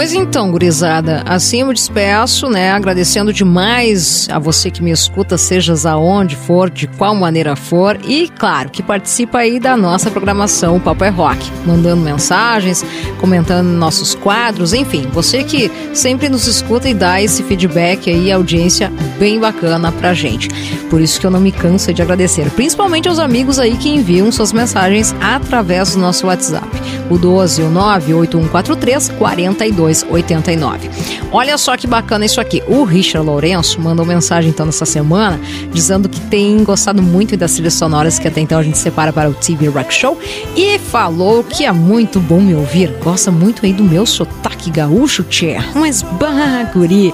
[0.00, 2.72] Pois então, gurizada, assim eu me despeço, né?
[2.72, 8.26] Agradecendo demais a você que me escuta, sejas aonde for, de qual maneira for, e
[8.26, 12.82] claro, que participa aí da nossa programação o Papo é Rock, mandando mensagens,
[13.18, 18.90] comentando nossos quadros, enfim, você que sempre nos escuta e dá esse feedback aí, audiência
[19.18, 20.48] bem bacana pra gente.
[20.88, 24.32] Por isso que eu não me canso de agradecer, principalmente aos amigos aí que enviam
[24.32, 26.70] suas mensagens através do nosso WhatsApp,
[27.10, 30.90] o 12 o 98143 42 289.
[31.32, 32.62] Olha só que bacana isso aqui.
[32.66, 35.40] O Richard Lourenço mandou mensagem então nessa semana
[35.72, 39.28] dizendo que tem gostado muito das trilhas sonoras que até então a gente separa para
[39.28, 40.18] o TV Rock Show
[40.56, 42.92] e falou que é muito bom me ouvir.
[43.02, 45.56] Gosta muito aí do meu sotaque gaúcho, tchê.
[45.74, 47.12] Mas baguri.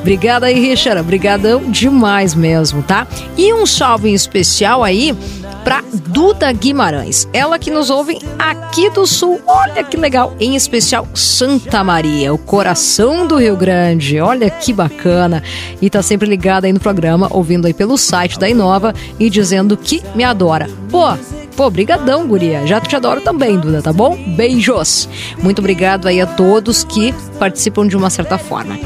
[0.00, 1.00] Obrigada aí, Richard.
[1.00, 3.06] Obrigadão demais mesmo, tá?
[3.36, 5.14] E um salve em especial aí
[5.68, 7.28] para Duda Guimarães.
[7.30, 9.38] Ela que nos ouve aqui do Sul.
[9.46, 10.34] Olha que legal.
[10.40, 14.18] Em especial Santa Maria, o coração do Rio Grande.
[14.18, 15.42] Olha que bacana.
[15.82, 19.76] E tá sempre ligada aí no programa, ouvindo aí pelo site da Inova e dizendo
[19.76, 20.70] que me adora.
[20.90, 21.04] Pô,
[21.54, 22.66] Pô, brigadão, guria.
[22.66, 24.16] Já te adoro também, Duda, tá bom?
[24.16, 25.06] Beijos.
[25.42, 28.78] Muito obrigado aí a todos que participam de uma certa forma.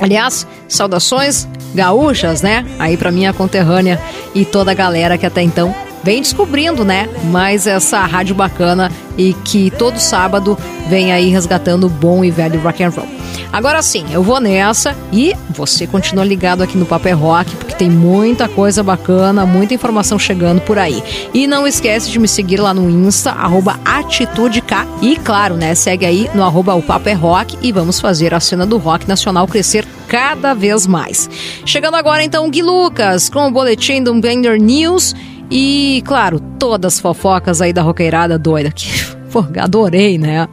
[0.00, 2.64] Aliás, saudações gaúchas, né?
[2.78, 4.00] Aí pra minha conterrânea
[4.34, 7.08] e toda a galera que até então vem descobrindo, né?
[7.24, 12.82] Mais essa rádio bacana e que todo sábado vem aí resgatando bom e velho rock
[12.82, 13.08] and roll.
[13.52, 17.90] Agora sim, eu vou nessa e você continua ligado aqui no Papel Rock, porque tem
[17.90, 21.02] muita coisa bacana, muita informação chegando por aí.
[21.34, 24.74] E não esquece de me seguir lá no Insta, arroba AtitudeK.
[25.02, 28.40] E claro, né, segue aí no arroba o Papo é Rock e vamos fazer a
[28.40, 31.28] cena do rock nacional crescer cada vez mais.
[31.64, 35.14] Chegando agora então, Gui Lucas, com o boletim do Bender News
[35.54, 38.88] e, claro, todas as fofocas aí da roqueirada doida que
[39.32, 40.46] Pô, adorei, né?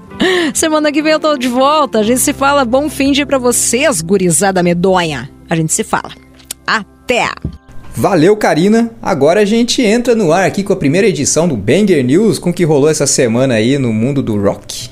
[0.54, 2.00] Semana que vem eu tô de volta.
[2.00, 2.64] A gente se fala.
[2.64, 5.30] Bom fim de pra vocês, gurizada medonha.
[5.50, 6.12] A gente se fala.
[6.66, 7.28] Até!
[7.94, 8.90] Valeu, Karina.
[9.02, 12.52] Agora a gente entra no ar aqui com a primeira edição do Banger News, com
[12.52, 14.90] o que rolou essa semana aí no mundo do rock.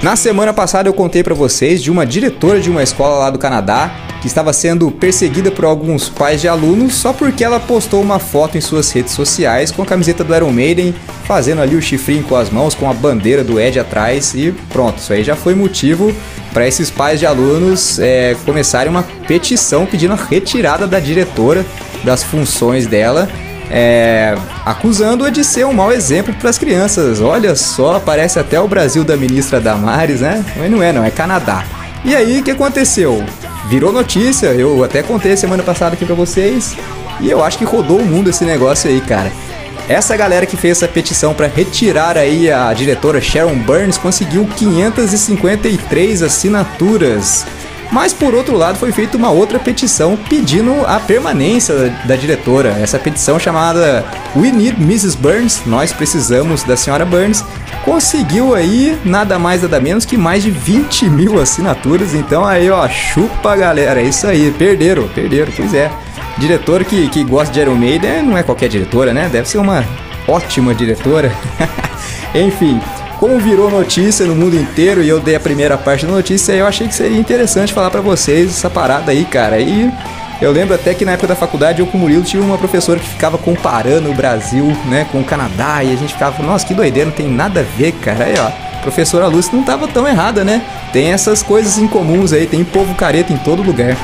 [0.00, 3.38] Na semana passada eu contei para vocês de uma diretora de uma escola lá do
[3.38, 3.90] Canadá
[4.20, 8.56] que estava sendo perseguida por alguns pais de alunos só porque ela postou uma foto
[8.56, 10.94] em suas redes sociais com a camiseta do Iron Maiden,
[11.24, 14.98] fazendo ali o chifrinho com as mãos, com a bandeira do Ed atrás e pronto.
[14.98, 16.14] Isso aí já foi motivo
[16.52, 21.66] para esses pais de alunos é, começarem uma petição pedindo a retirada da diretora
[22.04, 23.28] das funções dela.
[23.70, 27.20] É, acusando-a de ser um mau exemplo para as crianças.
[27.20, 30.44] Olha só, parece até o Brasil da ministra Damares, né?
[30.56, 31.64] Mas não é, não, é Canadá.
[32.04, 33.24] E aí, o que aconteceu?
[33.68, 36.74] virou notícia, eu até contei semana passada aqui pra vocês.
[37.20, 39.30] E eu acho que rodou o mundo esse negócio aí, cara.
[39.88, 46.22] Essa galera que fez essa petição para retirar aí a diretora Sharon Burns conseguiu 553
[46.22, 47.46] assinaturas.
[47.90, 52.76] Mas por outro lado foi feita uma outra petição pedindo a permanência da, diretora.
[52.80, 54.04] Essa petição chamada
[54.36, 55.16] We Need Mrs.
[55.16, 57.42] Burns, nós precisamos da senhora Burns,
[57.84, 62.14] conseguiu aí nada mais nada menos que mais de 20 mil assinaturas.
[62.14, 65.90] Então aí ó, chupa galera, é isso aí, perderam, perderam, pois é.
[66.36, 69.28] Diretor que, que gosta de Iron Maiden não é qualquer diretora, né?
[69.32, 69.84] Deve ser uma
[70.28, 71.32] ótima diretora.
[72.34, 72.80] Enfim,
[73.18, 76.66] como virou notícia no mundo inteiro e eu dei a primeira parte da notícia, eu
[76.66, 79.58] achei que seria interessante falar para vocês essa parada aí, cara.
[79.58, 79.92] E
[80.40, 83.00] eu lembro até que na época da faculdade eu com o Murilo tinha uma professora
[83.00, 86.74] que ficava comparando o Brasil, né, com o Canadá e a gente ficava, nossa, que
[86.74, 88.24] doideira, não tem nada a ver, cara.
[88.24, 88.50] Aí, ó,
[88.82, 90.62] professora Lúcia não tava tão errada, né?
[90.92, 93.96] Tem essas coisas incomuns aí, tem povo careta em todo lugar.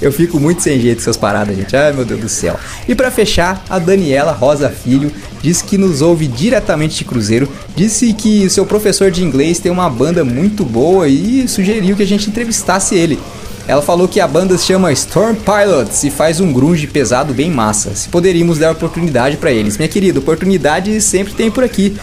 [0.03, 1.75] Eu fico muito sem jeito com essas paradas, gente.
[1.77, 2.59] Ai, meu Deus do céu.
[2.89, 5.11] E para fechar, a Daniela Rosa Filho
[5.45, 9.91] disse que nos ouve diretamente de Cruzeiro, disse que seu professor de inglês tem uma
[9.91, 13.19] banda muito boa e sugeriu que a gente entrevistasse ele.
[13.69, 17.51] Ela falou que a banda se chama Storm Pilots e faz um grunge pesado bem
[17.51, 17.95] massa.
[17.95, 19.77] Se poderíamos dar oportunidade para eles.
[19.77, 21.95] Minha querida, oportunidade sempre tem por aqui.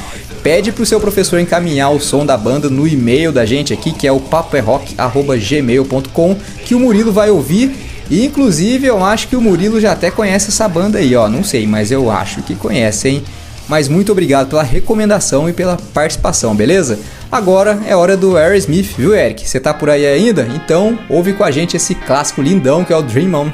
[0.44, 4.08] Pede pro seu professor encaminhar o som da banda no e-mail da gente aqui, que
[4.08, 7.72] é o paperrock@gmail.com, que o Murilo vai ouvir
[8.10, 11.30] e, inclusive, eu acho que o Murilo já até conhece essa banda aí, ó.
[11.30, 13.24] Não sei, mas eu acho que conhece, hein?
[13.68, 17.00] Mas muito obrigado pela recomendação e pela participação, beleza?
[17.32, 19.48] Agora é hora do Aerosmith, viu, Eric?
[19.48, 20.46] Você tá por aí ainda?
[20.54, 23.50] Então, ouve com a gente esse clássico lindão que é o Dream On.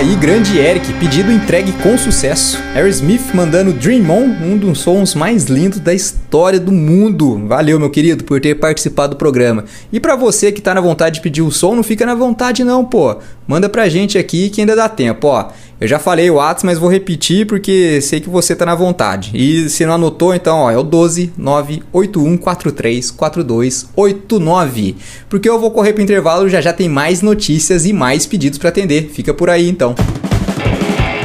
[0.00, 2.58] Aí, grande Eric, pedido entregue com sucesso.
[2.74, 7.46] Aerosmith mandando Dream On, um dos sons mais lindos da história do mundo.
[7.46, 9.66] Valeu, meu querido, por ter participado do programa.
[9.92, 12.64] E pra você que tá na vontade de pedir o som, não fica na vontade
[12.64, 13.14] não, pô.
[13.46, 15.48] Manda pra gente aqui que ainda dá tempo, ó.
[15.80, 19.30] Eu já falei o Whats, mas vou repetir porque sei que você tá na vontade.
[19.32, 24.96] E se não anotou, então, ó, é o 12 98143 4289.
[25.26, 28.68] Porque eu vou correr pro intervalo, já já tem mais notícias e mais pedidos pra
[28.68, 29.08] atender.
[29.08, 29.94] Fica por aí então.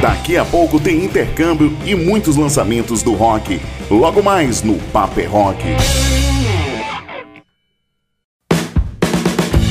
[0.00, 3.60] Daqui a pouco tem intercâmbio e muitos lançamentos do rock.
[3.90, 5.62] Logo mais no Paper Rock.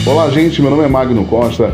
[0.05, 0.61] Olá, gente.
[0.61, 1.73] Meu nome é Magno Costa.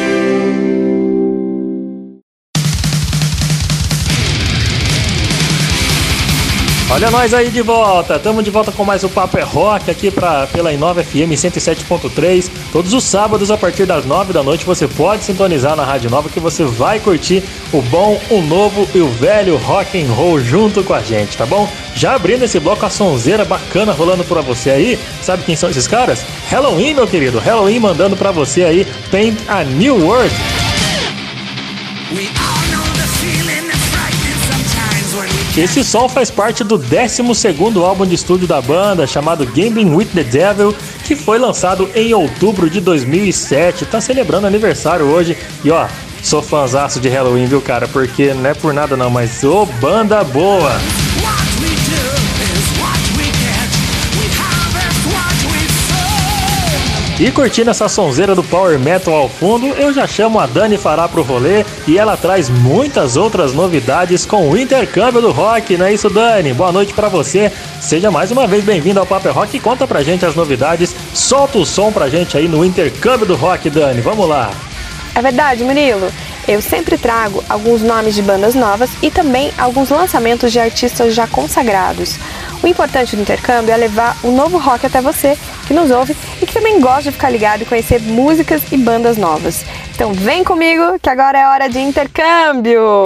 [6.93, 10.11] Olha nós aí de volta, estamos de volta com mais o Papo é Rock aqui
[10.11, 12.51] pra, pela Inova FM 107.3.
[12.69, 16.27] Todos os sábados a partir das 9 da noite você pode sintonizar na Rádio Nova
[16.27, 20.83] que você vai curtir o bom, o novo e o velho rock and roll junto
[20.83, 21.67] com a gente, tá bom?
[21.95, 24.99] Já abrindo esse bloco a sonzeira bacana rolando pra você aí.
[25.21, 26.25] Sabe quem são esses caras?
[26.49, 27.39] Halloween, meu querido.
[27.39, 30.35] Halloween mandando pra você aí Paint a New World.
[32.13, 32.27] We
[35.57, 40.23] Esse som faz parte do 12º álbum de estúdio da banda, chamado Gambling with the
[40.23, 40.73] Devil,
[41.05, 43.85] que foi lançado em outubro de 2007.
[43.85, 45.87] Tá celebrando aniversário hoje e ó,
[46.23, 47.85] sou fãzaço de Halloween, viu, cara?
[47.89, 50.71] Porque não é por nada não, mas ô banda boa!
[57.21, 61.07] E curtindo essa sonzeira do Power Metal ao fundo, eu já chamo a Dani Fará
[61.07, 65.93] pro rolê e ela traz muitas outras novidades com o intercâmbio do rock, não é
[65.93, 66.51] isso, Dani?
[66.51, 70.01] Boa noite para você, seja mais uma vez bem-vindo ao Paper Rock e conta pra
[70.01, 74.27] gente as novidades, solta o som pra gente aí no intercâmbio do rock, Dani, vamos
[74.27, 74.49] lá!
[75.13, 76.11] É verdade, Murilo.
[76.47, 81.27] Eu sempre trago alguns nomes de bandas novas e também alguns lançamentos de artistas já
[81.27, 82.17] consagrados.
[82.63, 85.37] O importante do intercâmbio é levar o novo rock até você,
[85.67, 89.17] que nos ouve e que também gosta de ficar ligado e conhecer músicas e bandas
[89.17, 89.63] novas.
[89.93, 93.03] Então vem comigo que agora é hora de intercâmbio!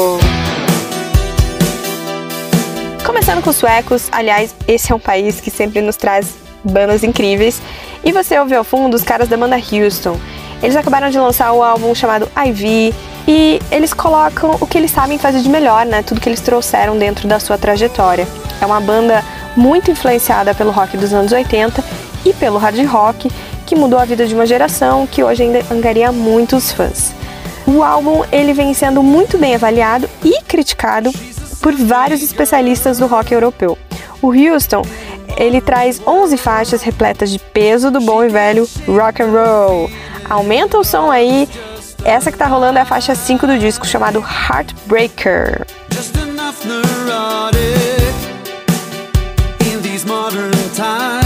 [3.05, 6.33] Começando com os suecos, aliás, esse é um país que sempre nos traz
[6.63, 7.61] bandas incríveis.
[8.03, 10.19] E você ouve ao fundo os caras da banda Houston.
[10.65, 12.91] Eles acabaram de lançar o um álbum chamado IV
[13.27, 16.01] e eles colocam o que eles sabem fazer de melhor, né?
[16.01, 18.27] Tudo que eles trouxeram dentro da sua trajetória.
[18.59, 19.23] É uma banda
[19.55, 21.83] muito influenciada pelo rock dos anos 80
[22.25, 23.29] e pelo hard rock,
[23.63, 27.13] que mudou a vida de uma geração que hoje ainda angaria muitos fãs.
[27.67, 31.11] O álbum ele vem sendo muito bem avaliado e criticado
[31.61, 33.77] por vários especialistas do rock europeu.
[34.19, 34.81] O Houston
[35.37, 39.89] ele traz 11 faixas repletas de peso do bom e velho rock and roll.
[40.29, 41.47] Aumenta o som aí.
[42.03, 45.65] Essa que tá rolando é a faixa 5 do disco chamado Heartbreaker.
[45.91, 46.15] Just
[50.05, 51.24] modern times.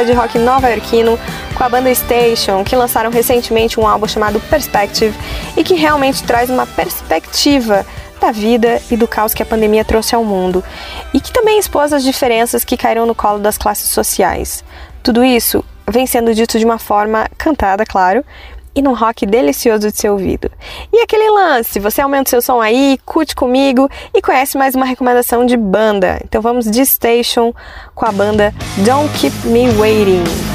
[0.00, 1.18] Agora de rock nova-iorquino
[1.54, 5.16] com a banda Station, que lançaram recentemente um álbum chamado Perspective
[5.56, 7.84] e que realmente traz uma perspectiva
[8.20, 10.64] da vida e do caos que a pandemia trouxe ao mundo,
[11.12, 14.64] e que também expôs as diferenças que caíram no colo das classes sociais.
[15.02, 18.24] Tudo isso vem sendo dito de uma forma cantada, claro,
[18.74, 20.50] e num rock delicioso de ser ouvido.
[20.92, 25.44] E aquele lance, você aumenta seu som aí, curte comigo e conhece mais uma recomendação
[25.44, 26.20] de banda.
[26.24, 27.52] Então vamos de Station
[27.94, 28.54] com a banda
[28.84, 30.49] Don't Keep Me Waiting.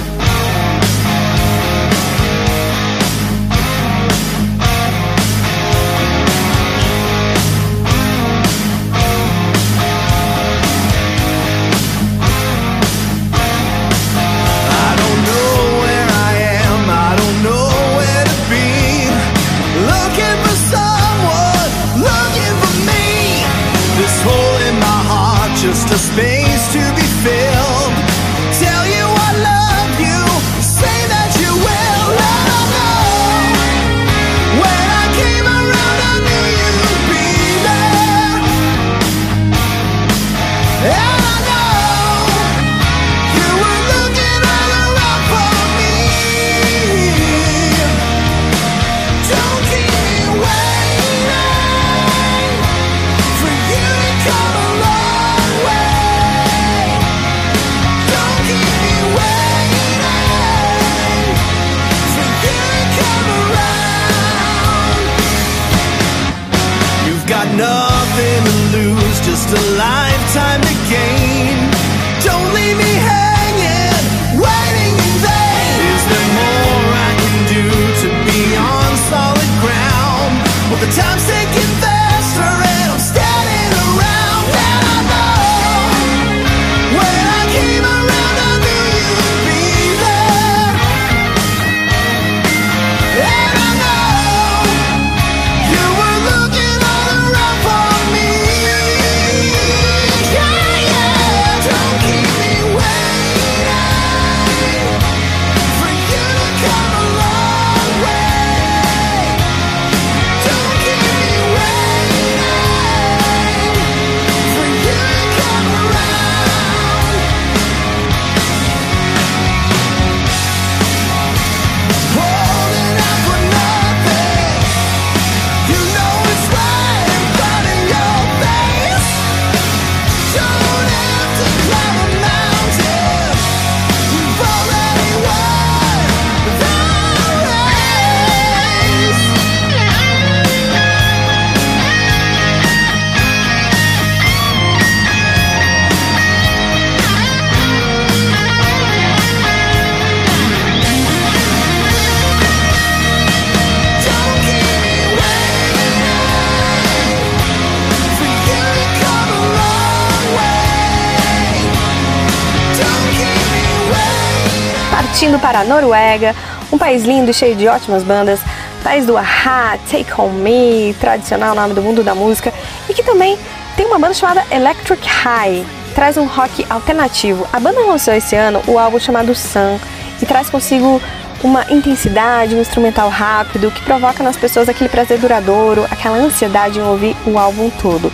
[165.66, 166.36] Noruega,
[166.72, 168.39] um país lindo cheio de ótimas bandas,
[168.84, 172.53] país do Aha, Take On Me, tradicional nome do mundo da música,
[172.89, 173.38] e que também
[173.76, 177.47] tem uma banda chamada Electric High, traz um rock alternativo.
[177.51, 179.80] A banda lançou esse ano o álbum chamado Sun
[180.22, 181.01] e traz consigo
[181.43, 186.84] uma intensidade, um instrumental rápido que provoca nas pessoas aquele prazer duradouro, aquela ansiedade em
[186.84, 188.11] ouvir o álbum todo.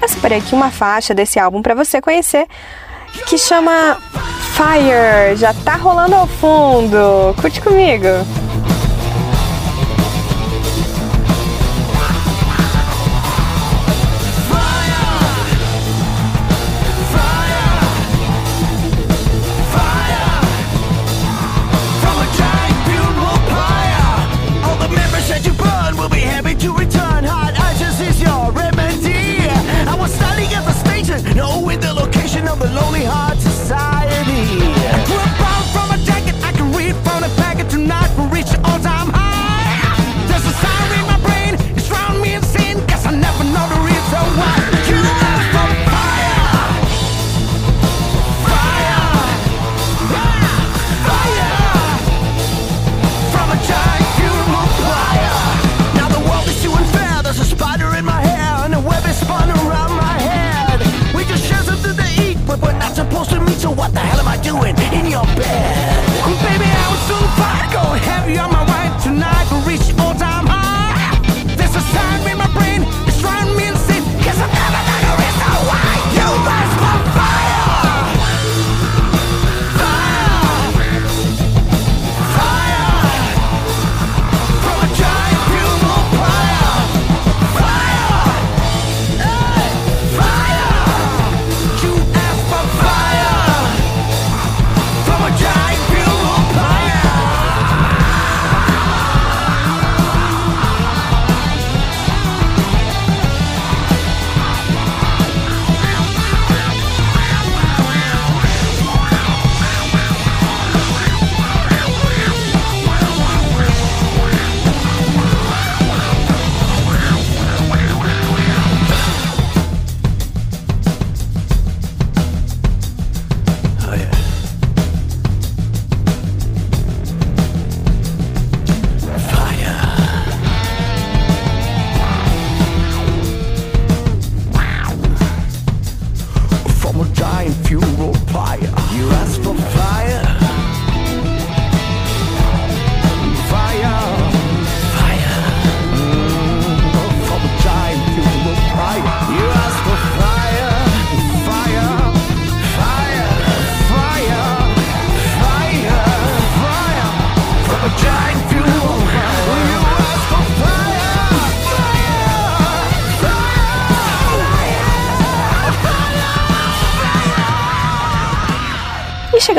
[0.00, 2.46] Eu separei aqui uma faixa desse álbum para você conhecer
[3.26, 3.98] que chama
[4.54, 5.36] Fire.
[5.36, 7.34] Já tá rolando ao fundo.
[7.40, 8.06] Curte comigo.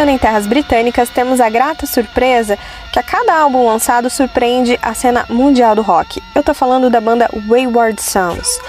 [0.06, 2.60] Chegando em terras britânicas, temos a grata surpresa
[2.94, 6.22] que a cada álbum lançado surpreende a cena mundial do rock.
[6.36, 8.60] Eu tô falando da banda Wayward Sons,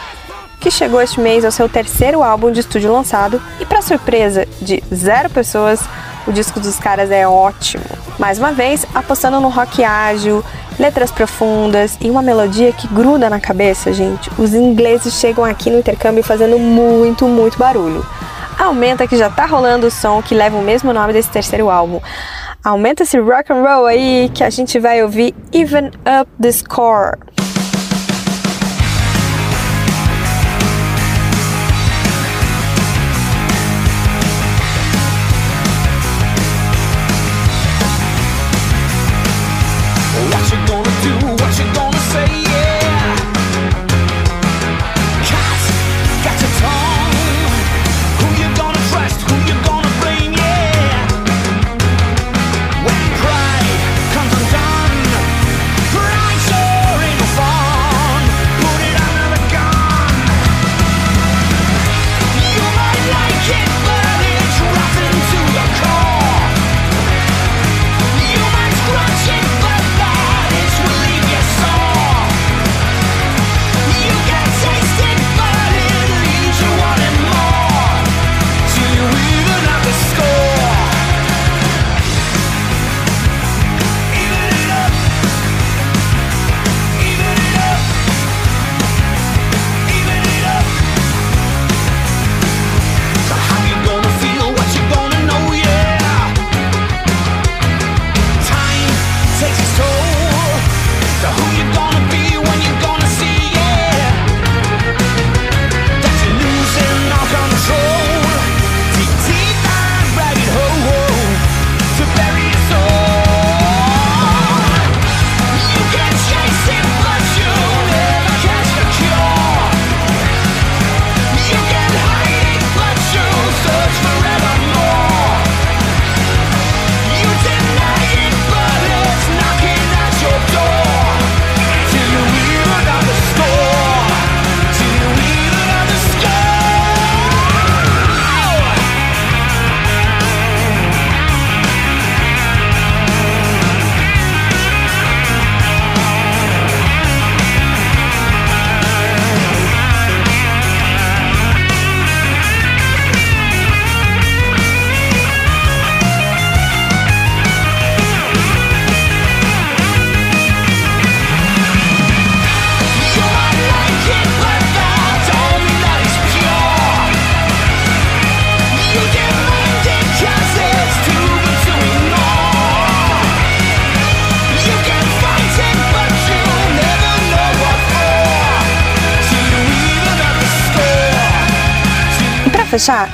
[0.59, 4.83] que chegou este mês ao seu terceiro álbum de estúdio lançado e, para surpresa de
[4.95, 5.81] zero pessoas,
[6.27, 7.85] o disco dos caras é ótimo.
[8.19, 10.43] Mais uma vez, apostando no rock ágil,
[10.79, 14.31] letras profundas e uma melodia que gruda na cabeça, gente.
[14.39, 18.05] Os ingleses chegam aqui no intercâmbio fazendo muito, muito barulho.
[18.59, 22.01] Aumenta que já tá rolando o som que leva o mesmo nome desse terceiro álbum.
[22.65, 27.17] Aumenta esse rock and roll aí que a gente vai ouvir Even Up the Score.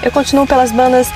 [0.02, 1.08] Eu continuo pelas bandas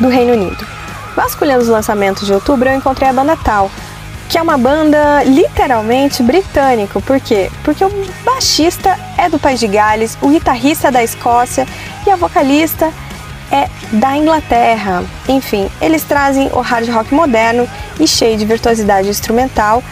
[0.00, 0.66] do Reino Unido.
[1.14, 3.70] Vasculhando os lançamentos de outubro, eu encontrei a banda Tal,
[4.28, 7.00] que é uma banda literalmente britânico.
[7.02, 7.50] Por quê?
[7.62, 7.90] Porque o
[8.24, 11.66] baixista é do País de Gales, o guitarrista é da Escócia
[12.04, 12.92] e a vocalista
[13.52, 15.04] é da Inglaterra.
[15.28, 17.68] Enfim, eles trazem o hard rock moderno
[18.00, 19.84] e cheio de virtuosidade instrumental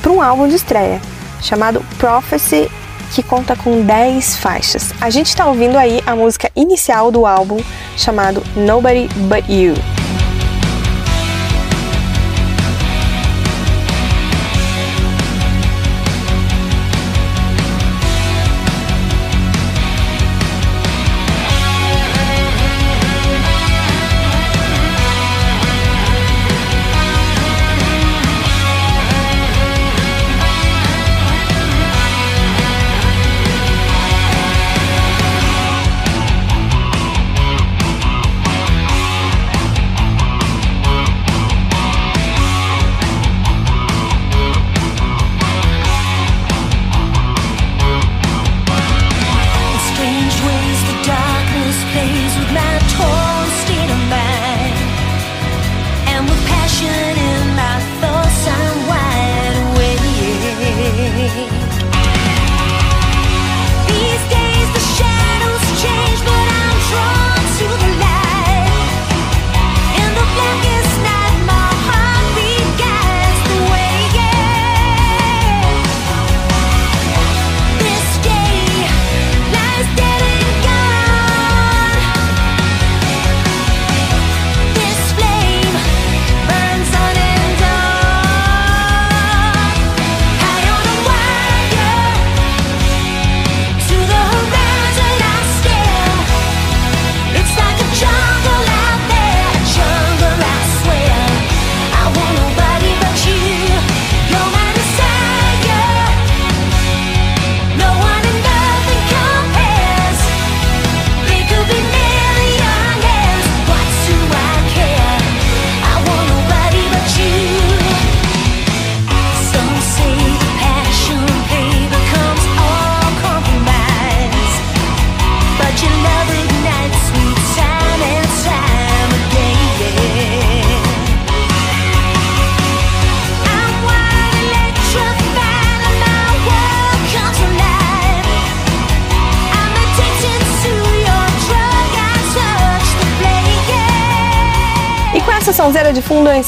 [0.00, 1.00] para um álbum de estreia
[1.42, 2.70] chamado Prophecy
[3.10, 4.92] que conta com 10 faixas.
[5.00, 7.58] A gente está ouvindo aí a música inicial do álbum
[7.96, 9.99] chamado Nobody But You.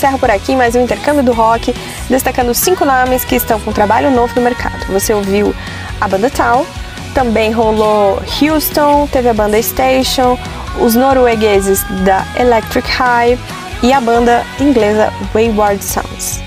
[0.03, 1.73] Encerro por aqui mais um intercâmbio do rock,
[2.11, 4.85] destacando cinco nomes que estão com trabalho novo no mercado.
[4.89, 5.55] Você ouviu
[6.01, 6.67] a banda Tal,
[7.15, 10.37] também rolou Houston, teve a banda Station,
[10.81, 13.39] os noruegueses da Electric High
[13.81, 16.41] e a banda inglesa Wayward Sounds.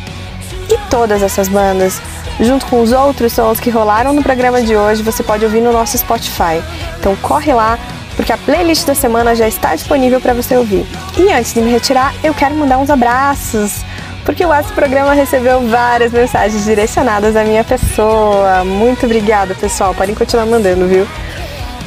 [0.70, 2.02] E todas essas bandas,
[2.42, 5.72] junto com os outros sons que rolaram no programa de hoje, você pode ouvir no
[5.72, 6.62] nosso Spotify.
[7.00, 7.80] Então corre lá,
[8.16, 10.86] porque a playlist da semana já está disponível para você ouvir.
[11.18, 13.84] E antes de me retirar, eu quero mandar uns abraços,
[14.26, 18.64] porque o WhatsApp programa recebeu várias mensagens direcionadas à minha pessoa.
[18.64, 19.94] Muito obrigada, pessoal.
[19.94, 21.08] Podem continuar mandando, viu?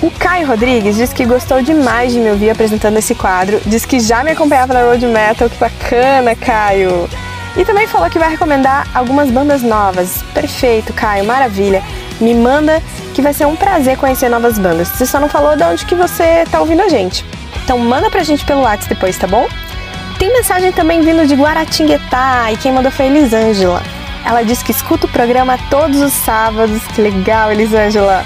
[0.00, 3.98] O Caio Rodrigues disse que gostou demais de me ouvir apresentando esse quadro, diz que
[3.98, 7.08] já me acompanhava na Road Metal, que bacana, Caio!
[7.56, 10.22] E também falou que vai recomendar algumas bandas novas.
[10.32, 11.82] Perfeito, Caio, maravilha.
[12.20, 12.82] Me manda
[13.14, 14.88] que vai ser um prazer conhecer novas bandas.
[14.88, 17.24] Você só não falou de onde que você tá ouvindo a gente.
[17.64, 19.46] Então manda pra gente pelo WhatsApp depois, tá bom?
[20.18, 23.82] Tem mensagem também vindo de Guaratinguetá e quem mandou foi Elisângela.
[24.24, 26.82] Ela disse que escuta o programa todos os sábados.
[26.94, 28.24] Que legal, Elisângela!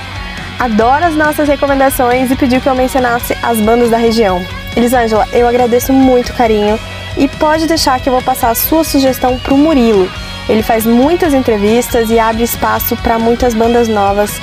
[0.63, 4.41] adora as nossas recomendações e pediu que eu mencionasse as bandas da região.
[4.77, 6.79] Elisângela, eu agradeço muito o carinho
[7.17, 10.11] e pode deixar que eu vou passar a sua sugestão para o Murilo.
[10.49, 14.41] Ele faz muitas entrevistas e abre espaço para muitas bandas novas,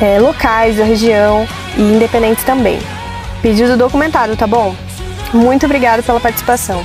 [0.00, 1.46] é, locais da região
[1.76, 2.78] e independentes também.
[3.42, 4.74] Pedido documentado, tá bom?
[5.32, 6.84] Muito obrigado pela participação.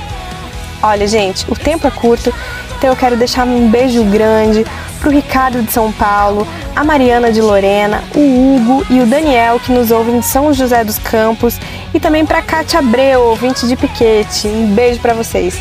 [0.82, 2.32] Olha, gente, o tempo é curto,
[2.76, 4.66] então eu quero deixar um beijo grande
[5.02, 6.46] pro Ricardo de São Paulo,
[6.76, 10.84] a Mariana de Lorena, o Hugo e o Daniel que nos ouvem em São José
[10.84, 11.58] dos Campos
[11.92, 14.46] e também para Cátia Abreu, ouvinte de Piquete.
[14.46, 15.60] Um beijo para vocês.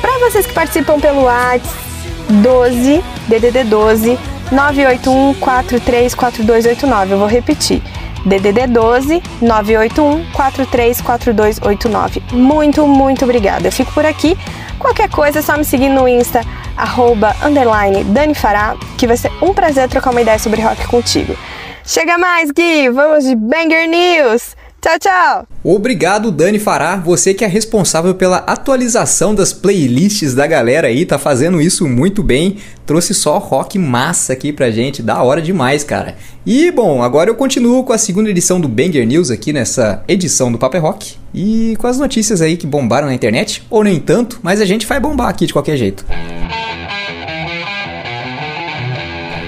[0.00, 1.84] Para vocês que participam pelo WhatsApp
[2.28, 4.18] 12 DDD 12
[4.50, 7.12] 981 434289.
[7.12, 7.80] Eu vou repetir.
[8.26, 12.22] DDD 12 981 434289.
[12.32, 13.68] Muito, muito obrigada.
[13.68, 14.36] Eu fico por aqui.
[14.78, 16.40] Qualquer coisa é só me seguir no Insta,
[16.76, 21.36] arroba, underline, Dani Fará, que vai ser um prazer trocar uma ideia sobre rock contigo.
[21.84, 22.88] Chega mais, Gui!
[22.90, 24.56] Vamos de Banger News!
[24.84, 25.48] Tchau, tchau!
[25.64, 31.18] Obrigado, Dani Fará, você que é responsável pela atualização das playlists da galera aí, tá
[31.18, 32.58] fazendo isso muito bem.
[32.84, 36.16] Trouxe só rock massa aqui pra gente, da hora demais, cara.
[36.44, 40.52] E bom, agora eu continuo com a segunda edição do Banger News aqui nessa edição
[40.52, 41.14] do Paper Rock.
[41.32, 44.84] E com as notícias aí que bombaram na internet, ou nem tanto, mas a gente
[44.84, 46.04] vai bombar aqui de qualquer jeito.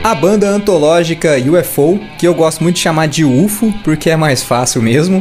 [0.06, 4.40] A banda antológica UFO, que eu gosto muito de chamar de UFO porque é mais
[4.40, 5.20] fácil mesmo,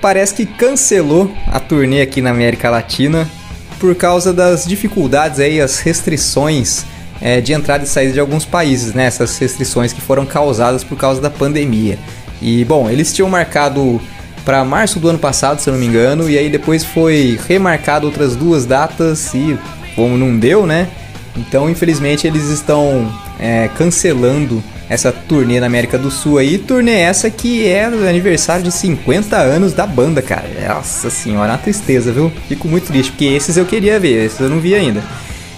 [0.00, 3.28] parece que cancelou a turnê aqui na América Latina
[3.78, 6.86] por causa das dificuldades aí, as restrições
[7.20, 9.04] é, de entrada e saída de alguns países, né?
[9.04, 11.98] Essas restrições que foram causadas por causa da pandemia.
[12.40, 14.00] E bom, eles tinham marcado
[14.42, 18.06] para março do ano passado, se eu não me engano, e aí depois foi remarcado
[18.06, 19.58] outras duas datas e
[19.94, 20.88] como não deu, né?
[21.36, 23.12] Então, infelizmente, eles estão
[23.44, 26.56] é, cancelando essa turnê na América do Sul aí.
[26.56, 30.48] Turnê essa que é o aniversário de 50 anos da banda, cara.
[30.66, 32.32] Nossa senhora, uma tristeza, viu?
[32.48, 35.02] Fico muito triste, porque esses eu queria ver, esses eu não vi ainda.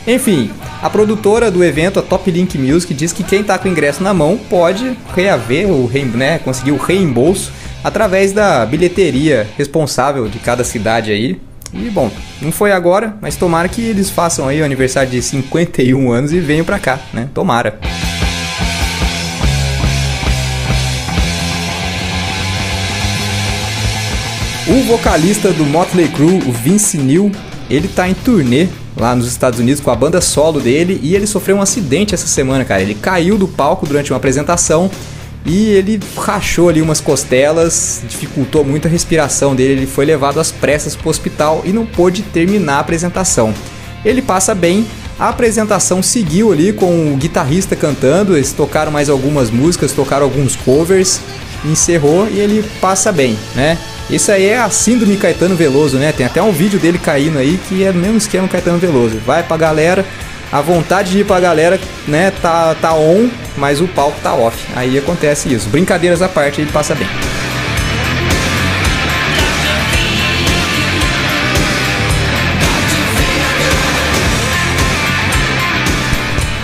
[0.04, 0.50] Enfim,
[0.82, 4.02] a produtora do evento, a Top Link Music, diz que quem tá com o ingresso
[4.02, 7.52] na mão pode reaver, o né, conseguir o reembolso
[7.84, 11.40] através da bilheteria responsável de cada cidade aí.
[11.72, 12.10] E bom,
[12.40, 16.40] não foi agora, mas tomara que eles façam aí o aniversário de 51 anos e
[16.40, 17.28] venham pra cá, né?
[17.34, 17.78] Tomara.
[24.68, 27.30] O vocalista do Motley Crue, o Vince Neil,
[27.70, 28.66] ele tá em turnê
[28.97, 32.26] lá nos Estados Unidos com a banda solo dele e ele sofreu um acidente essa
[32.26, 32.82] semana, cara.
[32.82, 34.90] Ele caiu do palco durante uma apresentação
[35.47, 40.51] e ele rachou ali umas costelas, dificultou muito a respiração dele, ele foi levado às
[40.51, 43.55] pressas para o hospital e não pôde terminar a apresentação.
[44.05, 44.86] Ele passa bem,
[45.18, 50.56] a apresentação seguiu ali com o guitarrista cantando, eles tocaram mais algumas músicas, tocaram alguns
[50.56, 51.20] covers,
[51.64, 53.78] encerrou e ele passa bem, né?
[54.10, 56.12] Isso aí é a síndrome Caetano Veloso, né?
[56.12, 59.18] Tem até um vídeo dele caindo aí que é o mesmo esquema Caetano Veloso.
[59.27, 60.05] Vai pra galera,
[60.51, 64.56] a vontade de ir pra galera, né, tá, tá on, mas o palco tá off.
[64.74, 65.68] Aí acontece isso.
[65.68, 67.09] Brincadeiras à parte, ele passa bem.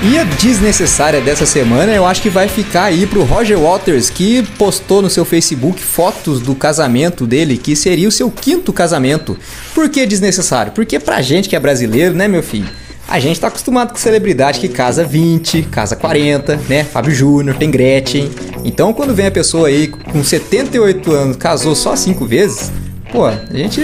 [0.04, 4.42] E a desnecessária dessa semana eu acho que vai ficar aí pro Roger Waters, que
[4.58, 9.38] postou no seu Facebook fotos do casamento dele, que seria o seu quinto casamento.
[9.72, 10.72] Por que desnecessário?
[10.72, 12.68] Porque pra gente que é brasileiro, né, meu filho?
[13.08, 16.84] A gente tá acostumado com celebridade que casa 20, casa 40, né?
[16.84, 18.30] Fábio Júnior, tem Gretchen.
[18.64, 22.72] Então, quando vem a pessoa aí com 78 anos, casou só cinco vezes,
[23.10, 23.80] pô, a gente,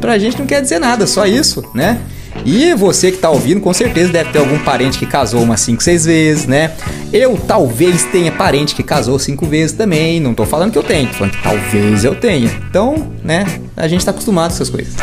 [0.00, 2.00] pra gente não quer dizer nada, só isso, né?
[2.44, 5.82] E você que tá ouvindo, com certeza deve ter algum parente que casou umas 5,
[5.82, 6.72] 6 vezes, né?
[7.12, 10.20] Eu talvez tenha parente que casou 5 vezes também.
[10.20, 12.50] Não tô falando que eu tenho, tô falando que talvez eu tenha.
[12.68, 13.44] Então, né,
[13.76, 14.94] a gente tá acostumado com essas coisas.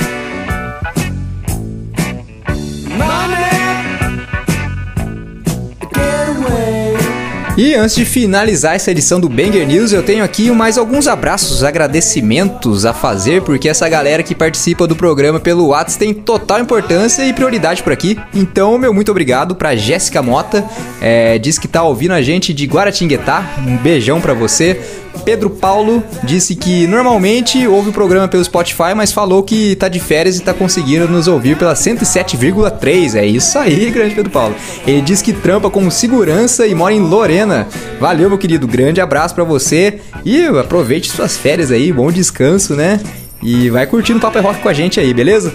[7.58, 11.64] E antes de finalizar essa edição do Banger News, eu tenho aqui mais alguns abraços,
[11.64, 17.26] agradecimentos a fazer, porque essa galera que participa do programa pelo WhatsApp tem total importância
[17.26, 18.16] e prioridade por aqui.
[18.32, 20.64] Então, meu muito obrigado pra Jéssica Mota,
[21.02, 24.80] é, diz que tá ouvindo a gente de Guaratinguetá, um beijão pra você.
[25.18, 30.00] Pedro Paulo disse que normalmente ouve o programa pelo Spotify, mas falou que tá de
[30.00, 33.16] férias e tá conseguindo nos ouvir pela 107,3.
[33.16, 34.56] É isso aí, grande Pedro Paulo.
[34.86, 37.68] Ele diz que trampa como segurança e mora em Lorena.
[38.00, 38.68] Valeu, meu querido.
[38.68, 43.00] Grande abraço para você e aproveite suas férias aí, bom descanso, né?
[43.42, 45.54] E vai curtindo o Papo é Rock com a gente aí, beleza?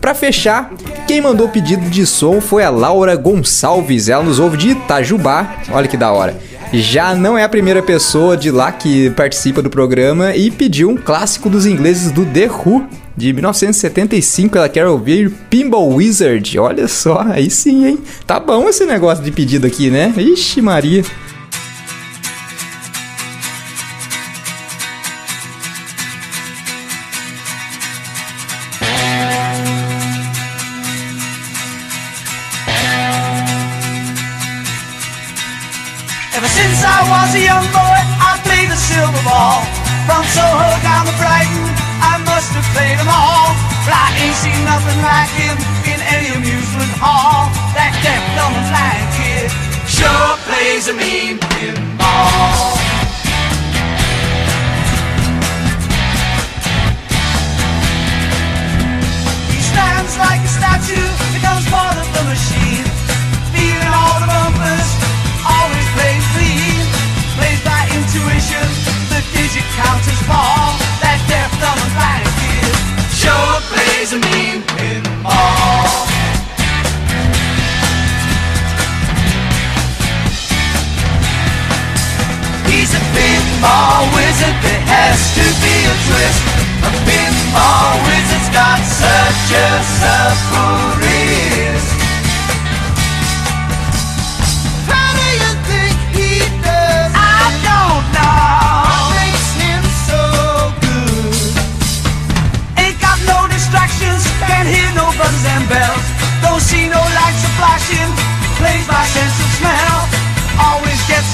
[0.00, 0.72] Para fechar,
[1.06, 4.08] quem mandou o pedido de som foi a Laura Gonçalves.
[4.08, 5.58] Ela nos ouve de Itajubá.
[5.70, 6.36] Olha que da hora
[6.72, 10.96] já não é a primeira pessoa de lá que participa do programa e pediu um
[10.96, 12.86] clássico dos ingleses do The Who,
[13.16, 14.56] de 1975.
[14.56, 16.58] Ela quer ouvir Pinball Wizard.
[16.58, 17.98] Olha só, aí sim, hein?
[18.26, 20.12] Tá bom esse negócio de pedido aqui, né?
[20.16, 21.04] Ixi, Maria.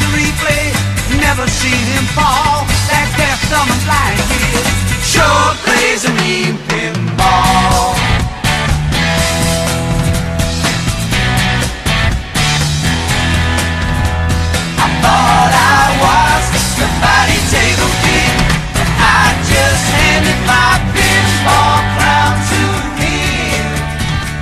[0.02, 0.66] A replay.
[1.20, 2.67] Never seen him fall.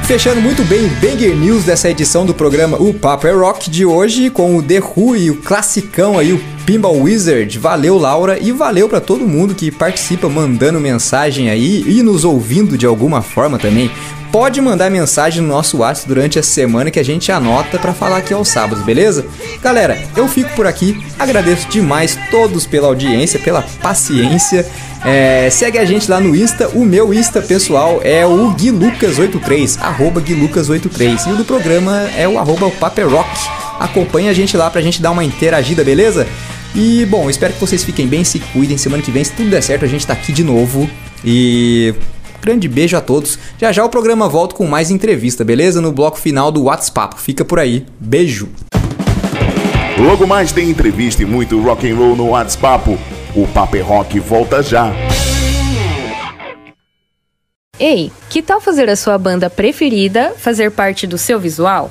[0.06, 3.84] Fechando muito bem o Banger News dessa edição do programa O Papo é Rock de
[3.84, 7.56] hoje com o The Who e o classicão aí, o Pinball Wizard.
[7.60, 12.76] Valeu, Laura, e valeu para todo mundo que participa mandando mensagem aí e nos ouvindo
[12.76, 13.88] de alguma forma também.
[14.32, 18.18] Pode mandar mensagem no nosso WhatsApp durante a semana que a gente anota para falar
[18.18, 19.24] aqui aos sábados, beleza?
[19.62, 21.00] Galera, eu fico por aqui.
[21.16, 24.66] Agradeço demais todos pela audiência, pela paciência.
[25.04, 26.68] É, segue a gente lá no Insta.
[26.74, 31.28] O meu Insta pessoal é o GuiLucas83, arroba GuiLucas83.
[31.28, 33.30] E o do programa é o arroba Paperock.
[33.78, 36.26] Acompanhe a gente lá pra gente dar uma interagida, beleza?
[36.74, 38.76] E bom, espero que vocês fiquem bem, se cuidem.
[38.76, 40.88] Semana que vem, se tudo der certo, a gente tá aqui de novo.
[41.24, 41.94] E
[42.42, 43.38] grande beijo a todos.
[43.58, 45.80] Já já o programa volta com mais entrevista, beleza?
[45.80, 47.20] No bloco final do WhatsApp.
[47.20, 47.86] Fica por aí.
[47.98, 48.48] Beijo.
[49.98, 52.98] Logo mais tem entrevista e muito rock and roll no WhatsApp.
[53.34, 54.92] O Papo é Rock volta já.
[57.78, 61.90] Ei, que tal fazer a sua banda preferida fazer parte do seu visual?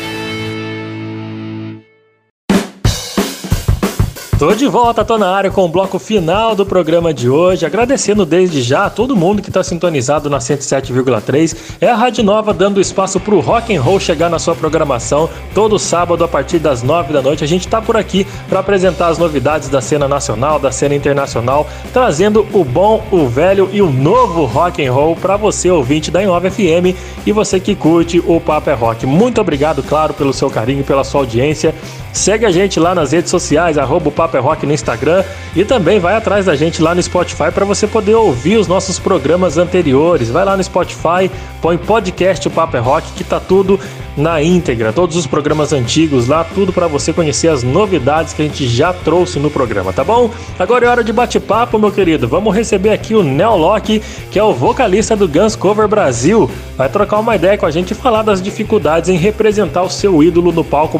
[4.41, 7.63] Tô de volta, tô na área com o bloco final do programa de hoje.
[7.63, 11.55] Agradecendo desde já a todo mundo que tá sintonizado na 107,3.
[11.79, 15.77] É a Rádio Nova dando espaço pro rock and roll chegar na sua programação todo
[15.77, 17.43] sábado a partir das 9 da noite.
[17.43, 21.69] A gente tá por aqui para apresentar as novidades da cena nacional, da cena internacional,
[21.93, 26.23] trazendo o bom, o velho e o novo rock and roll para você ouvinte da
[26.23, 26.97] Inova FM
[27.27, 29.05] e você que curte o Papo é Rock.
[29.05, 31.75] Muito obrigado, claro, pelo seu carinho, pela sua audiência.
[32.13, 35.23] Segue a gente lá nas redes sociais, arroba o é Rock no Instagram
[35.55, 38.99] e também vai atrás da gente lá no Spotify para você poder ouvir os nossos
[38.99, 40.29] programas anteriores.
[40.29, 41.31] Vai lá no Spotify,
[41.61, 43.79] põe podcast o Papo é Rock que tá tudo
[44.17, 48.45] na íntegra, todos os programas antigos lá, tudo para você conhecer as novidades que a
[48.45, 50.29] gente já trouxe no programa, tá bom?
[50.59, 52.27] Agora é hora de bate-papo, meu querido.
[52.27, 56.51] Vamos receber aqui o Neo Locke, que é o vocalista do Guns Cover Brasil.
[56.77, 60.21] Vai trocar uma ideia com a gente e falar das dificuldades em representar o seu
[60.21, 60.99] ídolo no palco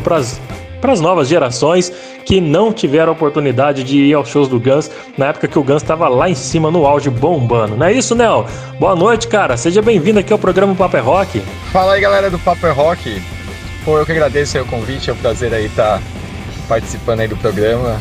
[0.81, 1.93] para as novas gerações
[2.25, 5.63] que não tiveram a oportunidade de ir aos shows do Guns na época que o
[5.63, 7.77] Guns estava lá em cima no auge bombando.
[7.77, 8.47] Não é isso, Nel?
[8.79, 9.55] Boa noite, cara.
[9.55, 11.39] Seja bem-vindo aqui ao programa Paper Rock.
[11.71, 13.21] Fala aí, galera do Paper Rock.
[13.85, 16.01] Pô, eu que agradeço o convite, é um prazer aí estar
[16.67, 17.99] participando aí do programa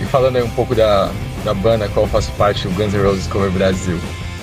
[0.00, 1.10] e falando aí um pouco da,
[1.44, 3.98] da banda qual eu faço parte, o Guns N' Roses Cover Brasil.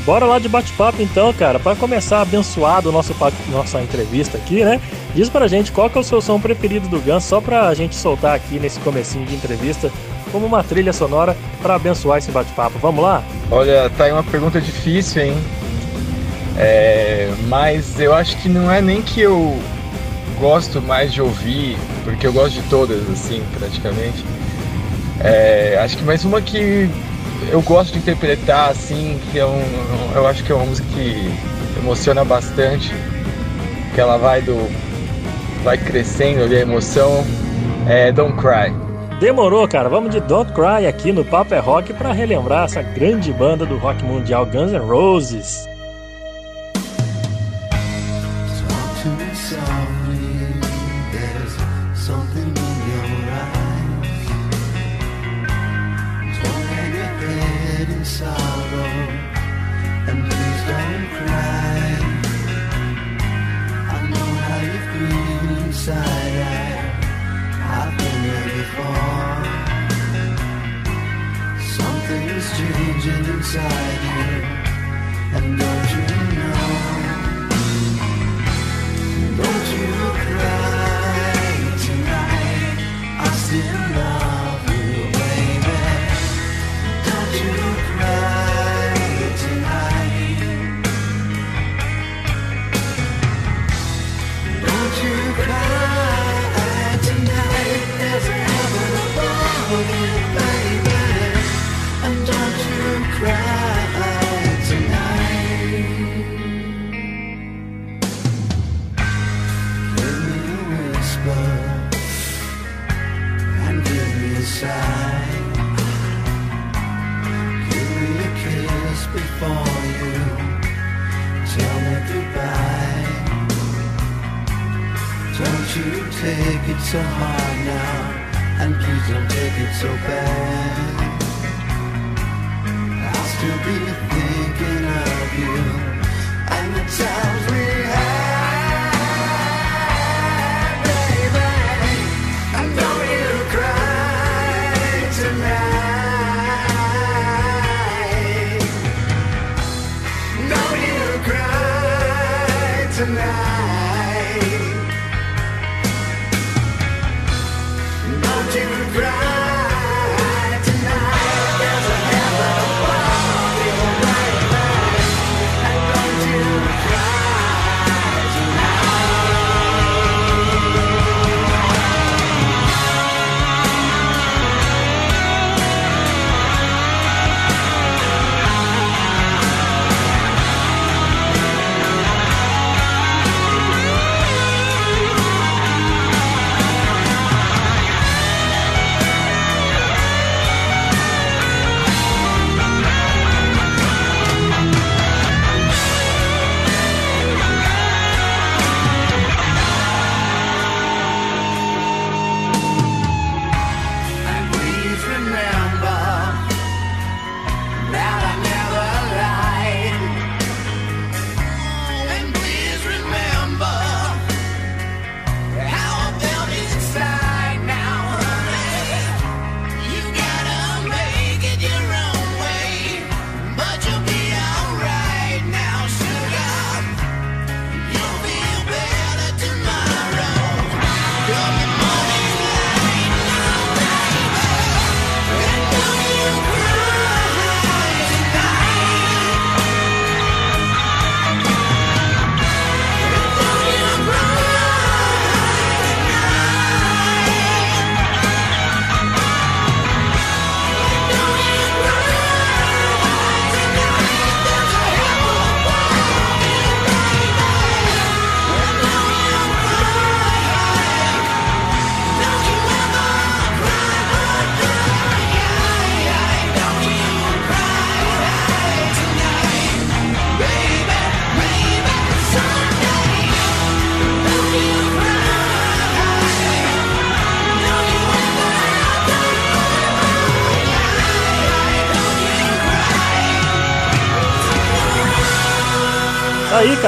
[0.10, 3.16] Bora lá de bate-papo então, cara, para começar abençoado nosso
[3.48, 4.82] nossa entrevista aqui, né?
[5.14, 7.96] Diz pra gente qual que é o seu som preferido do Guns, só pra gente
[7.96, 9.92] soltar aqui nesse comecinho de entrevista
[10.32, 12.80] como uma trilha sonora para abençoar esse bate-papo.
[12.80, 13.24] Vamos lá?
[13.52, 15.38] Olha, tá aí uma pergunta difícil, hein?
[16.58, 19.62] É, mas eu acho que não é nem que eu
[20.40, 24.26] gosto mais de ouvir, porque eu gosto de todas, assim, praticamente.
[25.20, 26.90] É, acho que mais uma que
[27.52, 29.62] eu gosto de interpretar, assim, que é um,
[30.16, 31.32] eu acho que é uma música que
[31.80, 32.92] emociona bastante,
[33.94, 34.56] que ela vai do
[35.64, 37.24] vai crescendo ali a emoção,
[37.88, 38.74] é Don't Cry.
[39.20, 39.90] Demorou, cara.
[39.90, 43.78] Vamos de Don't Cry aqui no Papo é Rock para relembrar essa grande banda do
[43.78, 45.68] rock mundial Guns N' Roses.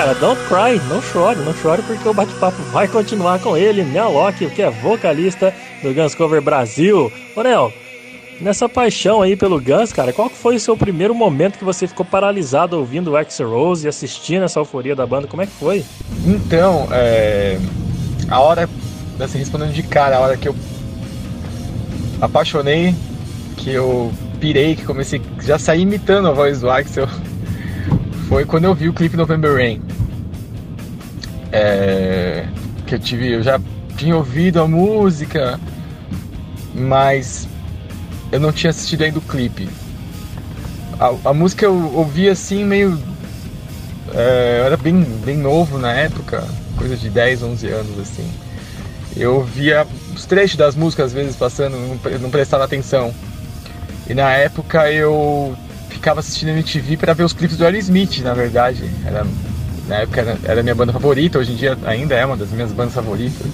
[0.01, 4.11] Cara, don't cry, não chore, não chore, porque o bate-papo vai continuar com ele, Nel
[4.11, 5.53] Locke, que é vocalista
[5.83, 7.13] do Guns Cover Brasil.
[7.35, 7.71] Ô, Nel,
[8.39, 12.03] nessa paixão aí pelo Guns, cara, qual foi o seu primeiro momento que você ficou
[12.03, 15.27] paralisado ouvindo o Axl Rose e assistindo essa euforia da banda?
[15.27, 15.85] Como é que foi?
[16.25, 17.59] Então, é...
[18.27, 18.67] a hora,
[19.19, 20.55] assim, respondendo de cara, a hora que eu
[22.19, 22.95] apaixonei,
[23.55, 27.07] que eu pirei, que comecei, já saí imitando a voz do Axel,
[28.31, 29.81] foi quando eu vi o clipe November Rain.
[31.51, 32.45] É,
[32.87, 33.59] que eu tive, eu já
[33.97, 35.59] tinha ouvido a música,
[36.73, 37.45] mas
[38.31, 39.67] eu não tinha assistido ainda o clipe.
[40.97, 42.97] A, a música eu ouvi assim meio.
[44.13, 46.41] É, eu era bem, bem novo na época,
[46.77, 48.31] coisa de 10, 11 anos assim.
[49.13, 49.85] Eu via
[50.15, 53.13] os trechos das músicas às vezes passando, não, não prestava atenção.
[54.09, 55.53] E na época eu
[56.01, 58.89] ficava assistindo MTV para ver os clipes do Aerosmith, na verdade.
[59.05, 59.23] Era,
[59.87, 62.71] na época era, era minha banda favorita, hoje em dia ainda é uma das minhas
[62.71, 63.45] bandas favoritas.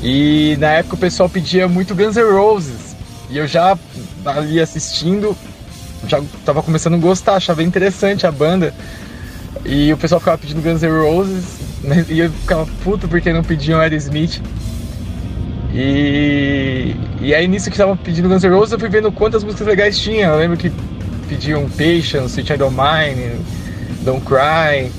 [0.00, 2.94] E na época o pessoal pedia muito Guns N' Roses.
[3.28, 3.76] E eu já
[4.24, 5.36] ali assistindo,
[6.06, 8.72] já tava começando a gostar, achava interessante a banda.
[9.64, 11.44] E o pessoal ficava pedindo Guns N' Roses,
[11.82, 12.06] né?
[12.08, 14.40] e eu ficava puto porque não pediam Aerosmith.
[15.72, 19.66] E, e aí nisso que estavam pedindo Guns N' Roses, eu fui vendo quantas músicas
[19.66, 20.28] legais tinha.
[20.28, 20.70] Eu lembro que
[21.24, 23.40] pediam Patience, Sweet I Don't Mind,
[24.04, 24.90] Don't Cry.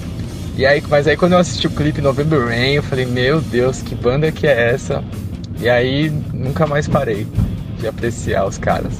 [0.58, 3.82] E aí, mas aí quando eu assisti o clipe November Rain, eu falei, meu Deus,
[3.82, 5.04] que banda que é essa?
[5.60, 7.28] E aí nunca mais parei
[7.78, 8.94] de apreciar os caras.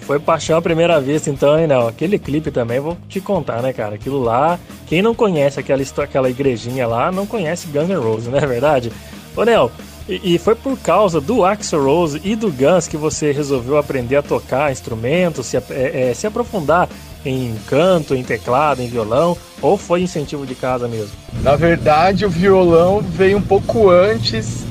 [0.00, 1.86] Foi paixão à primeira vista, então, hein, não?
[1.86, 3.94] Aquele clipe também, vou te contar, né, cara?
[3.94, 8.38] Aquilo lá, quem não conhece aquela, aquela igrejinha lá, não conhece Guns N' Roses, não
[8.38, 8.90] é verdade?
[9.36, 9.70] Ô, Nel,
[10.10, 14.22] e, foi por causa do Axel Rose e do Guns que você resolveu aprender a
[14.22, 16.88] tocar instrumentos, se, é, é, se aprofundar
[17.24, 21.12] em canto, em teclado, em violão, ou foi incentivo de casa mesmo?
[21.42, 24.64] Na verdade, o violão veio um pouco antes.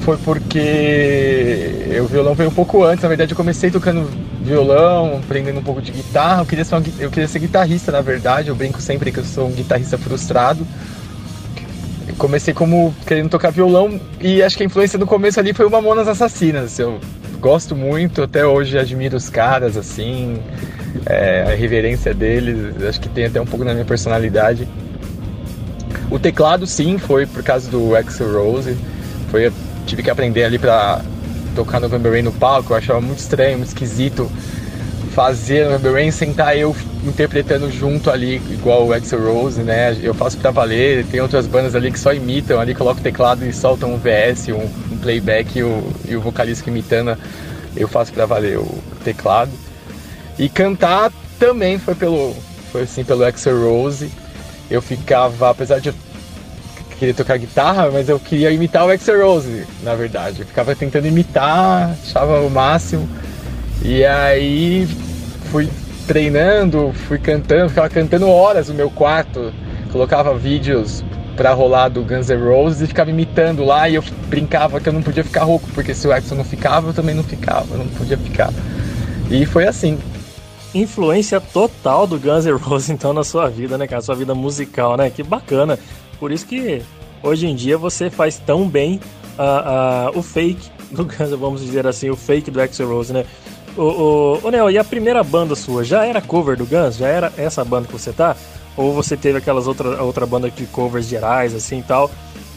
[0.00, 3.02] Foi porque o violão veio um pouco antes.
[3.02, 4.08] Na verdade, eu comecei tocando
[4.42, 6.42] violão, aprendendo um pouco de guitarra.
[6.42, 8.48] Eu queria ser, uma, eu queria ser guitarrista, na verdade.
[8.48, 10.66] Eu brinco sempre que eu sou um guitarrista frustrado.
[12.18, 15.70] Comecei como querendo tocar violão e acho que a influência no começo ali foi o
[15.70, 16.78] Mamonas Assassinas.
[16.78, 17.00] Eu
[17.40, 20.38] gosto muito, até hoje admiro os caras, assim,
[21.06, 24.66] é, a reverência deles, acho que tem até um pouco na minha personalidade.
[26.10, 28.76] O teclado, sim, foi por causa do Axel Rose,
[29.30, 29.52] foi,
[29.86, 31.02] tive que aprender ali pra
[31.54, 34.30] tocar November Rain no palco, eu achava muito estranho, muito esquisito
[35.14, 36.74] fazer November Rain sem estar eu
[37.04, 39.96] interpretando junto ali, igual o Axel Rose, né?
[40.02, 43.44] Eu faço pra valer, tem outras bandas ali que só imitam, ali colocam o teclado
[43.46, 47.16] e soltam um VS, um, um playback e o, e o vocalista imitando,
[47.76, 49.52] eu faço pra valer o teclado.
[50.38, 52.34] E cantar também foi pelo,
[52.72, 54.10] foi assim, pelo Axel Rose.
[54.70, 55.94] Eu ficava, apesar de eu
[56.98, 60.40] querer tocar guitarra, mas eu queria imitar o Axel Rose, na verdade.
[60.40, 63.08] Eu ficava tentando imitar, achava o máximo.
[63.82, 64.88] E aí
[65.50, 65.68] fui
[66.06, 69.52] treinando, fui cantando, ficava cantando horas no meu quarto,
[69.90, 71.04] colocava vídeos
[71.36, 74.92] pra rolar do Guns N' Roses e ficava imitando lá e eu brincava que eu
[74.92, 77.78] não podia ficar rouco, porque se o Axel não ficava, eu também não ficava, eu
[77.78, 78.52] não podia ficar.
[79.30, 79.98] E foi assim.
[80.74, 84.02] Influência total do Guns N' Roses então na sua vida, né, cara?
[84.02, 85.08] Sua vida musical, né?
[85.08, 85.78] Que bacana.
[86.18, 86.82] Por isso que
[87.22, 89.00] hoje em dia você faz tão bem
[89.38, 93.24] uh, uh, o fake do Guns, vamos dizer assim, o fake do Axel Rose, né?
[93.76, 96.96] Ô, ô, ô Neo, e a primeira banda sua já era cover do Guns?
[96.96, 98.36] Já era essa banda que você tá?
[98.76, 102.10] Ou você teve aquelas outra, outra banda de covers gerais, assim e tal,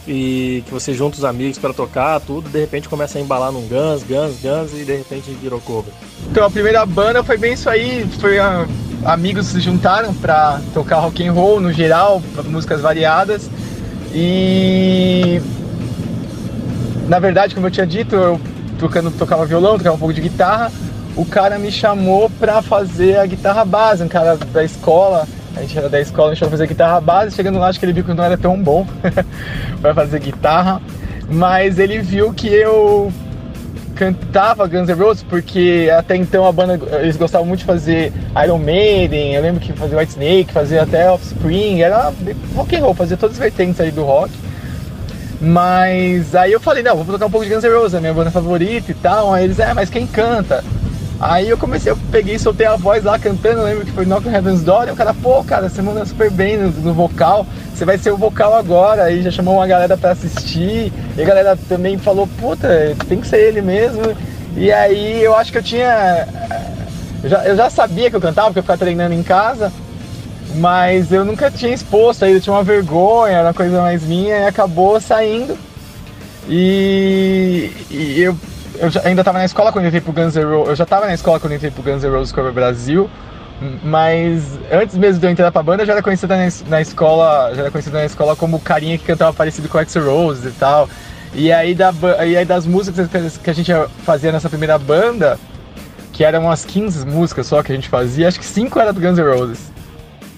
[0.06, 3.62] e que você junta os amigos para tocar, tudo, de repente começa a embalar num
[3.62, 5.92] Guns, Guns, Guns, e de repente virou cover?
[6.30, 8.66] Então a primeira banda foi bem isso aí, foi a,
[9.04, 13.50] amigos se juntaram para tocar rock and roll no geral, músicas variadas,
[14.12, 15.40] e
[17.08, 18.40] na verdade, como eu tinha dito, eu
[18.78, 20.72] tocando, tocava violão, tocava um pouco de guitarra,
[21.16, 25.26] o cara me chamou pra fazer a guitarra base, um cara da escola,
[25.56, 27.84] a gente era da escola, a gente foi fazer guitarra base, chegando lá acho que
[27.84, 28.86] ele viu que não era tão bom
[29.80, 30.80] pra fazer guitarra,
[31.28, 33.12] mas ele viu que eu
[33.96, 38.12] cantava Guns N' Roses porque até então a banda eles gostavam muito de fazer
[38.44, 42.12] Iron Maiden, eu lembro que fazia White Snake, fazia até Offspring, era
[42.54, 44.32] rock and roll, fazia todas as vertentes aí do rock.
[45.40, 48.14] Mas aí eu falei, não, vou tocar um pouco de Guns N' Roses, é minha
[48.14, 49.32] banda favorita e tal.
[49.32, 50.64] Aí eles, é, mas quem canta?
[51.20, 54.06] Aí eu comecei, eu peguei e soltei a voz lá cantando, eu lembro que foi
[54.06, 56.94] Knock on Heaven's Door, e o cara, pô, cara, você manda super bem no, no,
[56.94, 61.20] vocal, você vai ser o vocal agora, aí já chamou uma galera pra assistir, e
[61.20, 62.68] a galera também falou, puta,
[63.08, 64.02] tem que ser ele mesmo,
[64.56, 66.28] e aí eu acho que eu tinha,
[67.24, 69.72] eu já, eu já sabia que eu cantava, porque eu ficava treinando em casa,
[70.54, 74.46] Mas eu nunca tinha exposto ainda, tinha uma vergonha, era uma coisa mais minha, e
[74.46, 75.58] acabou saindo.
[76.48, 78.34] E, e eu,
[78.80, 80.68] eu já, ainda estava na escola quando eu entrei pro Guns N' Roses.
[80.68, 83.10] Eu já estava na escola quando eu entrei pro Guns N' Roses Cover Brasil.
[83.82, 87.52] Mas antes mesmo de eu entrar pra banda, eu já era conhecida na, na escola.
[87.54, 90.46] Já era conhecida na escola como o carinha que cantava parecido com o Axl Rose
[90.46, 90.88] e tal.
[91.34, 91.92] E aí, da,
[92.26, 93.72] e aí das músicas que a gente
[94.04, 95.38] fazia nessa primeira banda,
[96.12, 99.00] que eram umas 15 músicas só que a gente fazia, acho que 5 era do
[99.00, 99.72] Guns N' Roses.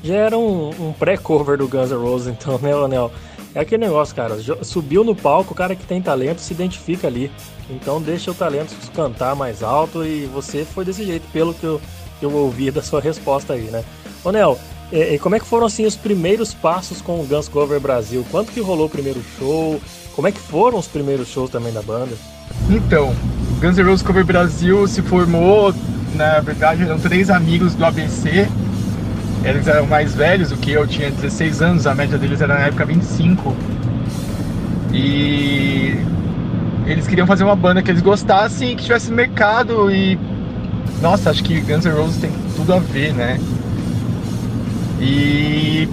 [0.03, 3.13] Já era um, um pré-cover do Guns N' Roses, então, né, Anel?
[3.55, 4.37] É aquele negócio, cara.
[4.63, 7.31] Subiu no palco, o cara que tem talento se identifica ali.
[7.69, 11.81] Então deixa o talento cantar mais alto e você foi desse jeito, pelo que eu,
[12.21, 13.85] eu ouvi da sua resposta aí, né?
[14.25, 14.59] Ô Nel,
[14.93, 18.25] e, e como é que foram assim os primeiros passos com o Guns Cover Brasil?
[18.31, 19.81] Quanto que rolou o primeiro show?
[20.15, 22.17] Como é que foram os primeiros shows também da banda?
[22.69, 23.15] Então,
[23.61, 25.73] Guns N' Roses Cover Brasil se formou,
[26.15, 28.49] na verdade, eram três amigos do ABC.
[29.45, 32.67] Eles eram mais velhos do que eu, tinha 16 anos, a média deles era na
[32.67, 33.57] época 25.
[34.93, 35.97] E
[36.87, 40.19] eles queriam fazer uma banda que eles gostassem e que tivesse mercado e
[41.01, 43.41] nossa, acho que Guns N' Roses tem tudo a ver, né?
[45.01, 45.89] E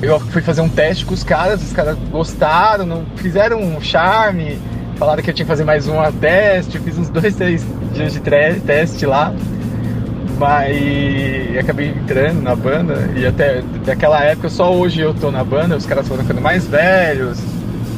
[0.00, 4.58] eu fui fazer um teste com os caras, os caras gostaram, não fizeram um charme,
[4.96, 8.20] falaram que eu tinha que fazer mais um teste, fiz uns dois, três dias de
[8.60, 9.34] teste lá.
[10.38, 15.76] Mas acabei entrando na banda e até daquela época, só hoje eu tô na banda,
[15.76, 17.40] os caras foram ficando mais velhos,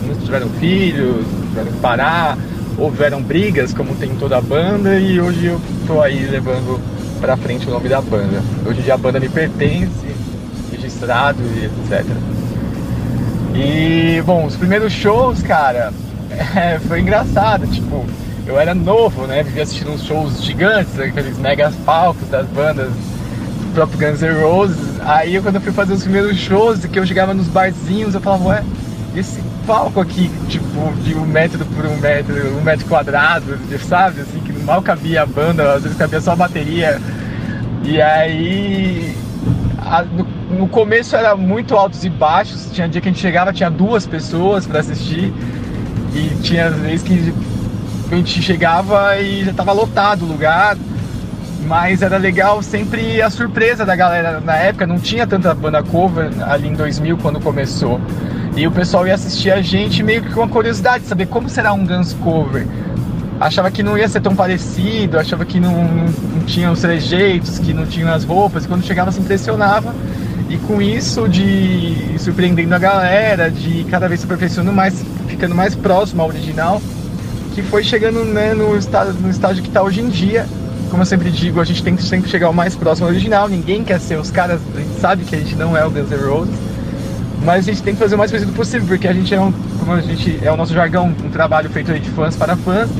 [0.07, 2.39] muitos tiveram filhos, tiveram que parar,
[2.79, 6.81] houveram brigas, como tem em toda a banda, e hoje eu tô aí levando
[7.21, 8.43] pra frente o nome da banda.
[8.67, 10.07] Hoje em dia a banda me pertence,
[10.73, 12.07] registrado e etc.
[13.55, 15.93] E, bom, os primeiros shows, cara,
[16.57, 18.07] é, foi engraçado, tipo,
[18.51, 19.45] eu era novo, né?
[19.45, 25.01] Vivia assistindo uns shows gigantes, aqueles mega palcos das bandas do próprio Guns N' Roses.
[25.01, 28.49] Aí quando eu fui fazer os primeiros shows, que eu chegava nos barzinhos, eu falava,
[28.49, 28.65] ué,
[29.15, 33.57] esse palco aqui, tipo, de um metro por um metro, um metro quadrado,
[33.89, 34.21] sabe?
[34.23, 37.01] Assim, que mal cabia a banda, às vezes cabia só a bateria.
[37.85, 39.17] E aí.
[39.79, 40.27] A, no,
[40.59, 44.07] no, começo era muito altos e baixos, tinha dia que a gente chegava, tinha duas
[44.07, 45.33] pessoas para assistir,
[46.15, 47.33] e tinha vezes que
[48.15, 50.77] a gente chegava e já tava lotado o lugar.
[51.67, 54.41] Mas era legal sempre a surpresa da galera.
[54.41, 58.01] Na época não tinha tanta banda cover ali em 2000 quando começou.
[58.57, 61.73] E o pessoal ia assistir a gente meio que com uma curiosidade, saber como será
[61.73, 62.67] um Guns cover.
[63.39, 67.59] Achava que não ia ser tão parecido, achava que não, não, não tinha os trejeitos,
[67.59, 69.95] que não tinha as roupas, e quando chegava se impressionava.
[70.49, 75.77] E com isso de surpreendendo a galera, de cada vez se aperfeiçoando mais, ficando mais
[75.77, 76.83] próximo ao original,
[77.55, 80.47] que foi chegando né, no, estado, no estágio que está hoje em dia.
[80.91, 83.49] Como eu sempre digo, a gente tem que sempre chegar o mais próximo ao original,
[83.49, 86.11] ninguém quer ser os caras, a gente sabe que a gente não é o Guns
[86.11, 86.71] N' Roses
[87.45, 89.51] mas a gente tem que fazer o mais parecido possível, porque a gente é um,
[89.79, 92.91] como a gente é o nosso jargão, um trabalho feito de fãs para fãs,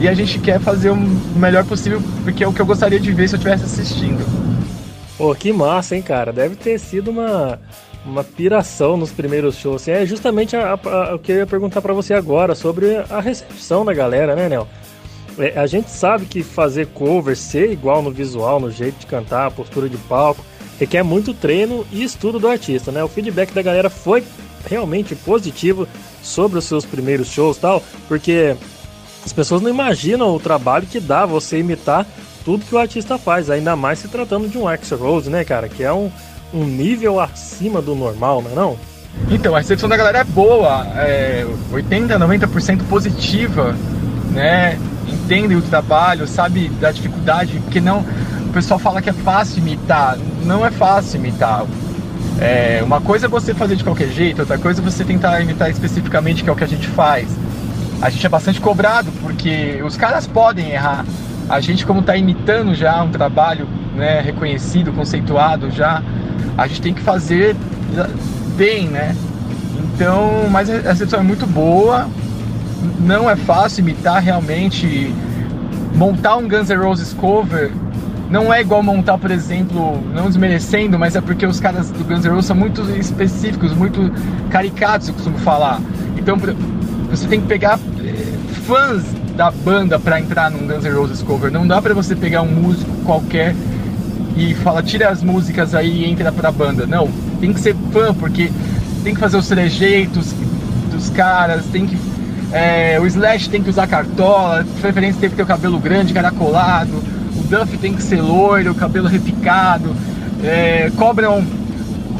[0.00, 3.12] e a gente quer fazer o melhor possível, porque é o que eu gostaria de
[3.12, 4.24] ver se eu estivesse assistindo.
[5.18, 6.32] Pô, que massa, hein, cara?
[6.32, 7.58] Deve ter sido uma,
[8.04, 9.86] uma piração nos primeiros shows.
[9.88, 13.20] É justamente a, a, a, o que eu ia perguntar para você agora, sobre a
[13.20, 14.68] recepção da galera, né, Nel?
[15.38, 19.50] É, a gente sabe que fazer cover, ser igual no visual, no jeito de cantar,
[19.50, 20.44] postura de palco,
[20.78, 23.02] requer muito treino e estudo do artista, né?
[23.02, 24.22] O feedback da galera foi
[24.68, 25.88] realmente positivo
[26.22, 28.56] sobre os seus primeiros shows tal, porque
[29.24, 32.06] as pessoas não imaginam o trabalho que dá você imitar
[32.44, 35.68] tudo que o artista faz, ainda mais se tratando de um Axl Rose, né, cara?
[35.68, 36.10] Que é um,
[36.52, 38.76] um nível acima do normal, não é não?
[39.30, 43.76] Então, a recepção da galera é boa, é 80, 90% positiva,
[44.30, 44.78] né?
[45.06, 48.04] Entendem o trabalho, sabe da dificuldade, porque não
[48.52, 50.18] o pessoal fala que é fácil imitar.
[50.44, 51.64] Não é fácil imitar.
[52.38, 55.70] É, uma coisa é você fazer de qualquer jeito, outra coisa é você tentar imitar
[55.70, 57.28] especificamente, que é o que a gente faz.
[58.02, 61.04] A gente é bastante cobrado, porque os caras podem errar.
[61.48, 66.02] A gente, como está imitando já um trabalho né, reconhecido, conceituado já,
[66.56, 67.56] a gente tem que fazer
[68.56, 69.16] bem, né?
[69.94, 72.08] Então, mas a recepção é muito boa.
[73.00, 75.12] Não é fácil imitar realmente.
[75.94, 77.70] Montar um Guns N' Roses cover
[78.30, 82.24] não é igual montar, por exemplo, não desmerecendo, mas é porque os caras do Guns
[82.24, 84.10] N' Roses são muito específicos, muito
[84.50, 85.78] caricatos, eu costumo falar.
[86.16, 86.38] Então
[87.10, 88.32] você tem que pegar eh,
[88.66, 89.04] fãs
[89.36, 91.52] da banda para entrar num Guns N' Roses cover.
[91.52, 93.54] Não dá para você pegar um músico qualquer
[94.36, 96.86] e falar, tira as músicas aí e entra pra banda.
[96.86, 97.08] Não,
[97.40, 98.50] tem que ser fã, porque
[99.04, 100.34] tem que fazer os trejeitos
[100.90, 101.96] dos caras, tem que.
[102.52, 106.12] É, o Slash tem que usar cartola, de preferência tem que ter o cabelo grande,
[106.12, 107.02] caracolado,
[107.52, 109.94] Duff tem que ser loiro, cabelo repicado.
[110.42, 111.44] é, cobram.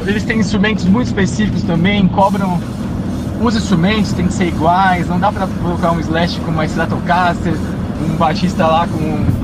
[0.05, 2.59] Eles têm instrumentos muito específicos também, cobram.
[3.41, 7.53] Os instrumentos têm que ser iguais, não dá pra colocar um Slash com uma Stratocaster,
[7.99, 9.42] um baixista lá com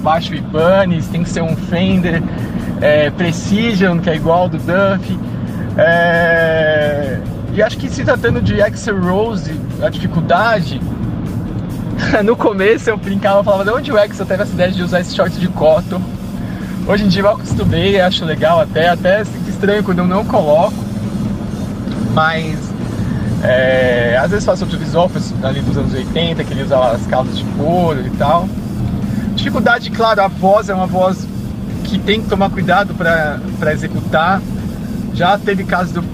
[0.00, 2.22] baixo Ibanez, tem que ser um Fender
[2.80, 5.18] é, Precision, que é igual ao do Duff.
[5.76, 7.20] É,
[7.52, 9.52] e acho que se tratando de Axel Rose,
[9.82, 10.80] a dificuldade,
[12.24, 15.14] no começo eu brincava, falava de onde o Axel teve essa ideia de usar esse
[15.14, 16.00] short de cotton.
[16.86, 20.74] Hoje em dia eu acostumei, acho legal até, até sinto estranho quando eu não coloco.
[22.12, 22.58] Mas
[23.42, 25.10] é, às vezes faço outro visual
[25.42, 28.48] ali dos anos 80, que ele usava as calças de couro e tal.
[29.40, 31.26] Dificuldade, claro, a voz é uma voz
[31.84, 34.38] que tem que tomar cuidado para executar.
[35.14, 36.04] Já teve casos do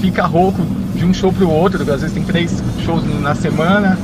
[0.00, 0.60] fica rouco
[0.92, 3.96] de um show para o outro, às vezes tem três shows na semana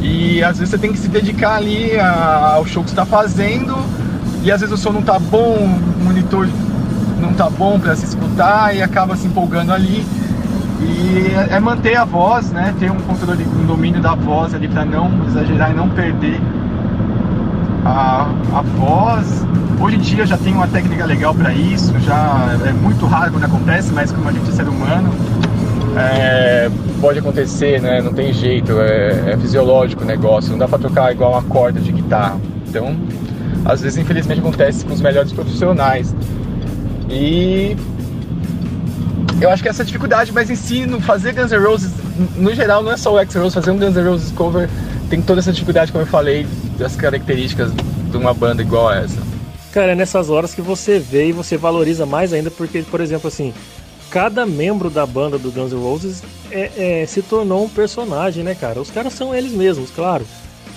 [0.00, 3.76] e às vezes você tem que se dedicar ali ao show que está fazendo
[4.44, 5.56] e às vezes o som não tá bom,
[6.00, 6.48] o monitor
[7.20, 10.06] não tá bom para se escutar e acaba se empolgando ali.
[10.80, 12.72] E é manter a voz, né?
[12.78, 16.40] Ter um controle, um domínio da voz ali para não exagerar e não perder
[17.84, 19.44] a, voz.
[19.80, 23.44] Hoje em dia já tem uma técnica legal para isso, já é muito raro quando
[23.44, 25.12] acontece, mas como a gente é ser humano,
[25.96, 26.70] é,
[27.00, 28.00] pode acontecer, né?
[28.00, 31.80] Não tem jeito, é, é fisiológico o negócio, não dá para tocar igual uma corda
[31.80, 32.40] de guitarra.
[32.68, 32.96] Então,
[33.64, 36.14] às vezes, infelizmente, acontece com os melhores profissionais.
[37.10, 37.76] E
[39.40, 41.92] eu acho que essa dificuldade, mas em si, no fazer Guns N' Roses,
[42.36, 44.68] no geral, não é só o X-Rose, fazer um Guns N' Roses cover
[45.08, 46.46] tem toda essa dificuldade, como eu falei,
[46.78, 49.20] das características de uma banda igual a essa.
[49.72, 53.28] Cara, é nessas horas que você vê e você valoriza mais ainda, porque, por exemplo,
[53.28, 53.52] assim,
[54.10, 58.54] cada membro da banda do Guns N' Roses é, é, se tornou um personagem, né,
[58.54, 58.80] cara?
[58.80, 60.24] Os caras são eles mesmos, claro.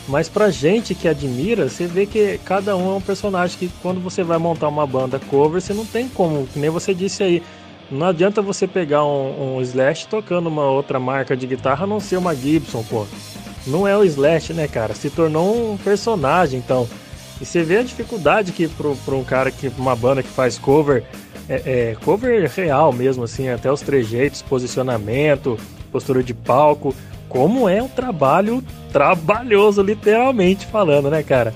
[0.07, 3.99] Mas pra gente que admira, você vê que cada um é um personagem que quando
[3.99, 7.43] você vai montar uma banda cover, você não tem como, que nem você disse aí.
[7.91, 11.99] Não adianta você pegar um, um Slash tocando uma outra marca de guitarra a não
[11.99, 13.05] ser uma Gibson, pô.
[13.67, 14.95] Não é o Slash, né, cara?
[14.95, 16.87] Se tornou um personagem, então.
[17.39, 21.03] E você vê a dificuldade que para um cara que uma banda que faz cover,
[21.47, 25.57] é, é, cover real mesmo, assim, até os trejeitos, posicionamento,
[25.91, 26.95] postura de palco,
[27.29, 31.53] como é um trabalho trabalhoso, literalmente falando, né, cara?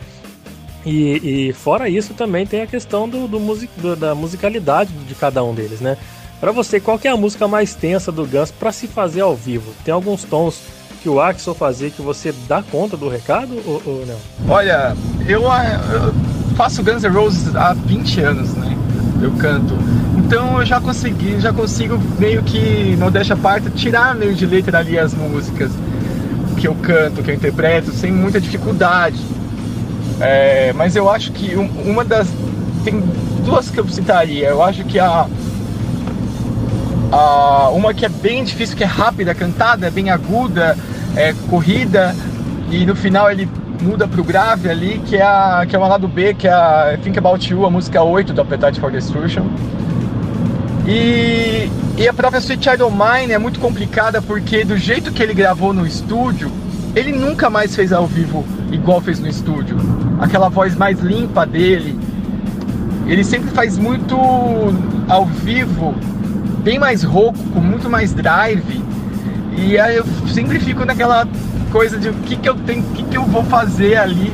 [0.85, 5.15] E, e fora isso também tem a questão do, do, music, do, da musicalidade de
[5.15, 5.97] cada um deles, né?
[6.39, 9.73] Para você, qual é a música mais tensa do Guns para se fazer ao vivo?
[9.85, 10.59] Tem alguns tons
[11.01, 14.17] que o Axel fazia que você dá conta do recado ou, ou não?
[14.47, 14.95] Olha,
[15.27, 16.13] eu, eu,
[16.55, 18.77] faço Guns N' Roses há 20 anos, né?
[19.21, 19.73] Eu canto.
[20.17, 24.79] Então eu já consegui, já consigo meio que, não deixa parte, tirar meio de letra
[24.79, 25.71] ali as músicas
[26.57, 29.19] que eu canto, que eu interpreto, sem muita dificuldade.
[30.19, 32.27] É, mas eu acho que uma das.
[32.83, 33.01] Tem
[33.43, 34.49] duas que eu citaria.
[34.49, 35.27] Eu acho que a,
[37.11, 40.77] a, uma que é bem difícil, que é rápida, cantada, bem aguda,
[41.15, 42.15] é corrida,
[42.69, 43.47] e no final ele
[43.81, 46.97] muda pro grave ali, que é, a, que é o lado B, que é a
[47.01, 49.45] Think About You, a música 8 do Appetite for Destruction.
[50.87, 55.21] E, e a própria Sweet Child of Mine é muito complicada porque do jeito que
[55.21, 56.51] ele gravou no estúdio,
[56.95, 59.77] ele nunca mais fez ao vivo igual fez no estúdio.
[60.19, 61.99] Aquela voz mais limpa dele.
[63.07, 64.15] Ele sempre faz muito
[65.07, 65.93] ao vivo
[66.63, 68.81] bem mais rouco, com muito mais drive.
[69.51, 71.27] E aí eu sempre fico naquela
[71.71, 74.33] coisa de o que, que eu tenho, o que, que eu vou fazer ali,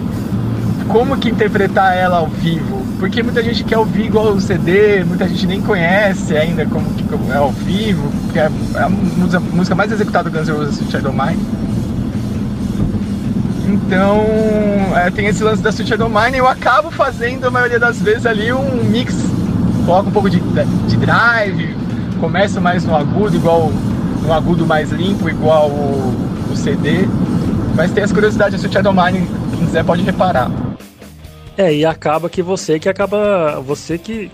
[0.87, 2.85] como que interpretar ela ao vivo.
[2.99, 7.03] Porque muita gente quer ouvir igual o CD, muita gente nem conhece ainda como que
[7.31, 11.39] é ao vivo, que é a música mais executada do Guns N' Roses, Shadow Mine.
[13.67, 14.25] Então,
[14.95, 18.51] é, tem esse lance da Shadow Mine, eu acabo fazendo a maioria das vezes ali
[18.51, 19.15] um mix,
[19.85, 21.75] coloco um pouco de, de drive,
[22.19, 23.71] começa mais no agudo, igual
[24.27, 27.07] no agudo mais limpo, igual o, o CD.
[27.75, 30.51] Mas tem as curiosidades do Shadow Mine, quem quiser pode reparar.
[31.57, 33.61] É, e acaba que você que acaba.
[33.61, 34.29] Você que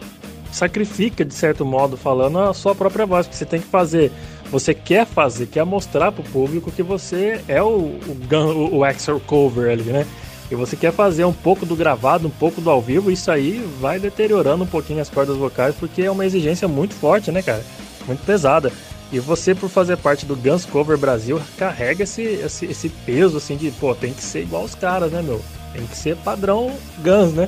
[0.52, 4.12] sacrifica, de certo modo, falando, a sua própria voz, porque você tem que fazer.
[4.52, 9.20] Você quer fazer, quer mostrar pro público que você é o, o, o, o Axel
[9.20, 10.06] Cover ali, né?
[10.52, 13.66] E você quer fazer um pouco do gravado, um pouco do ao vivo, isso aí
[13.80, 17.64] vai deteriorando um pouquinho as cordas vocais, porque é uma exigência muito forte, né, cara?
[18.06, 18.72] Muito pesada.
[19.14, 23.56] E você, por fazer parte do Guns Cover Brasil, carrega esse, esse, esse peso, assim,
[23.56, 25.40] de, pô, tem que ser igual os caras, né, meu?
[25.72, 26.72] Tem que ser padrão
[27.04, 27.48] Guns, né?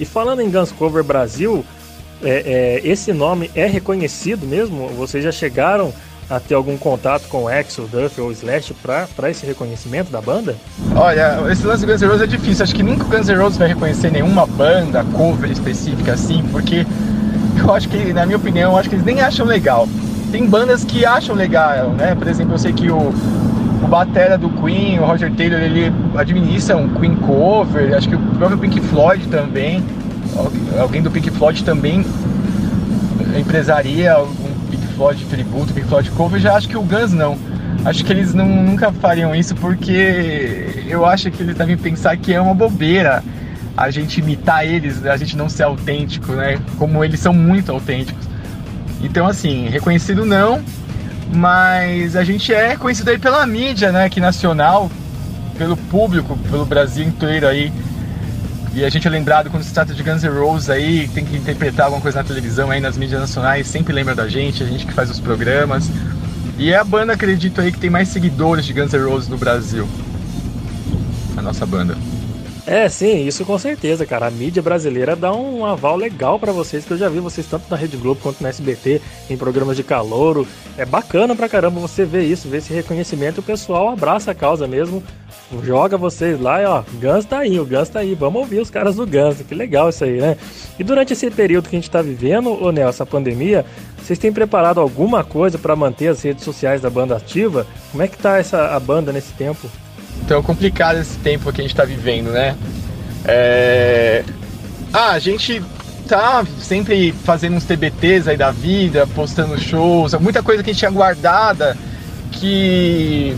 [0.00, 1.66] E falando em Guns Cover Brasil,
[2.22, 4.88] é, é, esse nome é reconhecido mesmo?
[4.88, 5.92] Vocês já chegaram
[6.30, 10.56] a ter algum contato com o Axel, Duff ou Slash para esse reconhecimento da banda?
[10.96, 12.64] Olha, esse lance do Guns N' Roses é difícil.
[12.64, 16.86] Acho que nunca o Guns N' Roses vai reconhecer nenhuma banda, cover específica assim, porque
[17.58, 19.86] eu acho que, na minha opinião, acho que eles nem acham legal.
[20.32, 22.14] Tem bandas que acham legal, né?
[22.14, 26.74] Por exemplo, eu sei que o, o batera do Queen, o Roger Taylor, ele administra
[26.74, 29.84] um Queen cover, acho que o próprio Pink Floyd também,
[30.80, 32.02] alguém do Pink Floyd também
[33.38, 37.36] empresaria um Pink Floyd tributo, Pink Floyd cover, já acho que o Guns não.
[37.84, 42.32] Acho que eles não, nunca fariam isso porque eu acho que eles devem pensar que
[42.32, 43.22] é uma bobeira
[43.76, 46.58] a gente imitar eles, a gente não ser autêntico, né?
[46.78, 48.31] Como eles são muito autênticos.
[49.02, 50.62] Então, assim, reconhecido não,
[51.34, 54.04] mas a gente é conhecido aí pela mídia, né?
[54.04, 54.90] Aqui nacional,
[55.58, 57.72] pelo público, pelo Brasil inteiro aí.
[58.74, 61.36] E a gente é lembrado quando se trata de Guns N' Roses aí, tem que
[61.36, 64.86] interpretar alguma coisa na televisão aí, nas mídias nacionais, sempre lembra da gente, a gente
[64.86, 65.90] que faz os programas.
[66.58, 69.36] E é a banda, acredito aí, que tem mais seguidores de Guns N' Roses no
[69.36, 69.86] Brasil.
[71.36, 71.96] A nossa banda.
[72.64, 74.26] É, sim, isso com certeza, cara.
[74.26, 77.64] A mídia brasileira dá um aval legal para vocês, que eu já vi vocês tanto
[77.68, 80.46] na Rede Globo quanto na SBT, em programas de calouro.
[80.78, 83.38] É bacana pra caramba você ver isso, ver esse reconhecimento.
[83.38, 85.02] O pessoal abraça a causa mesmo,
[85.64, 88.14] joga vocês lá e ó, Guns tá aí, o Guns tá aí.
[88.14, 90.36] Vamos ouvir os caras do Guns, que legal isso aí, né?
[90.78, 93.66] E durante esse período que a gente tá vivendo, ô Nel, essa pandemia,
[94.00, 97.66] vocês têm preparado alguma coisa para manter as redes sociais da banda ativa?
[97.90, 99.68] Como é que tá essa, a banda nesse tempo?
[100.20, 102.56] Então é complicado esse tempo que a gente tá vivendo, né?
[103.24, 104.24] É...
[104.92, 105.62] Ah, a gente
[106.06, 110.80] tá sempre fazendo uns TBTs aí da vida, postando shows, muita coisa que a gente
[110.80, 111.76] tinha guardada
[112.32, 113.36] que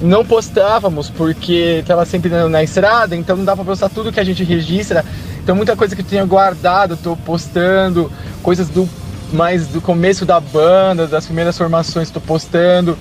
[0.00, 4.24] não postávamos porque tava sempre na, estrada, então não dá pra postar tudo que a
[4.24, 5.04] gente registra.
[5.42, 8.10] Então muita coisa que eu tinha guardado, tô postando,
[8.42, 8.88] coisas do
[9.32, 12.96] mais do começo da banda, das primeiras formações, tô postando.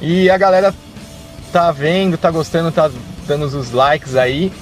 [0.00, 0.74] E a galera
[1.56, 2.90] tá vendo, tá gostando, tá
[3.26, 4.52] dando os likes aí.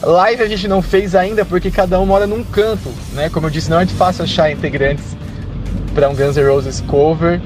[0.00, 3.28] Live a gente não fez ainda porque cada um mora num canto, né?
[3.28, 5.04] Como eu disse, não é fácil achar integrantes
[5.94, 7.38] para um Guns N' Roses cover.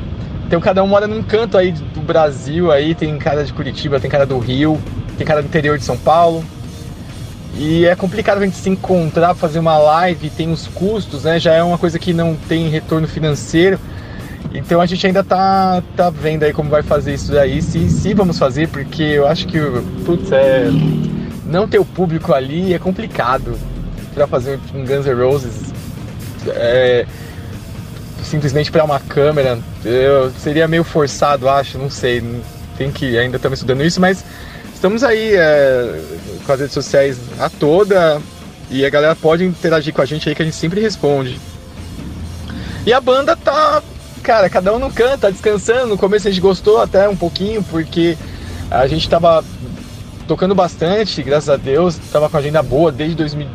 [0.47, 4.09] Então cada um mora num canto aí do Brasil, aí tem cara de Curitiba, tem
[4.09, 4.81] cara do Rio,
[5.19, 6.45] tem cara do interior de São Paulo.
[7.57, 11.41] E é complicado a gente se encontrar, fazer uma live, tem os custos, né?
[11.41, 13.81] Já é uma coisa que não tem retorno financeiro.
[14.55, 18.13] Então a gente ainda tá, tá vendo aí como vai fazer isso daí, se, se
[18.13, 19.59] vamos fazer, porque eu acho que,
[20.05, 20.69] putz, é,
[21.47, 23.59] não ter o público ali é complicado
[24.15, 25.73] para fazer um Guns N' Roses.
[26.49, 27.07] É,
[28.23, 32.23] simplesmente para uma câmera, eu, seria meio forçado, acho, não sei,
[32.77, 34.25] tem que ainda estamos estudando isso, mas
[34.75, 36.01] estamos aí é,
[36.45, 38.21] com as redes sociais a toda
[38.71, 41.39] e a galera pode interagir com a gente aí que a gente sempre responde.
[42.87, 43.83] E a banda tá
[44.23, 45.89] cara, cada um não canta, tá descansando.
[45.89, 48.17] No começo a gente gostou até um pouquinho, porque
[48.71, 49.45] a gente tava
[50.27, 53.49] tocando bastante, graças a Deus, tava com a agenda boa desde 2000.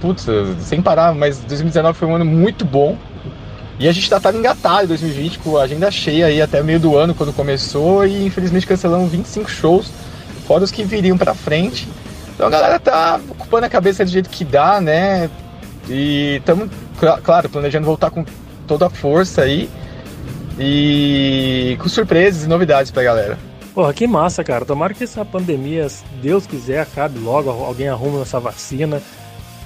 [0.00, 0.26] Putz,
[0.60, 2.96] sem parar, mas 2019 foi um ano muito bom.
[3.78, 6.78] E a gente tá, tava engatado em 2020, com a agenda cheia aí até meio
[6.78, 9.90] do ano quando começou, e infelizmente cancelamos 25 shows,
[10.46, 11.88] fora os que viriam pra frente.
[12.34, 15.28] Então a galera tá ocupando a cabeça do jeito que dá, né?
[15.88, 16.68] E estamos,
[17.22, 18.24] claro, planejando voltar com
[18.66, 19.68] toda a força aí
[20.58, 23.38] e com surpresas e novidades pra galera.
[23.74, 24.64] Porra, que massa, cara.
[24.64, 29.02] Tomara que essa pandemia, se Deus quiser, acabe logo, alguém arrume essa vacina,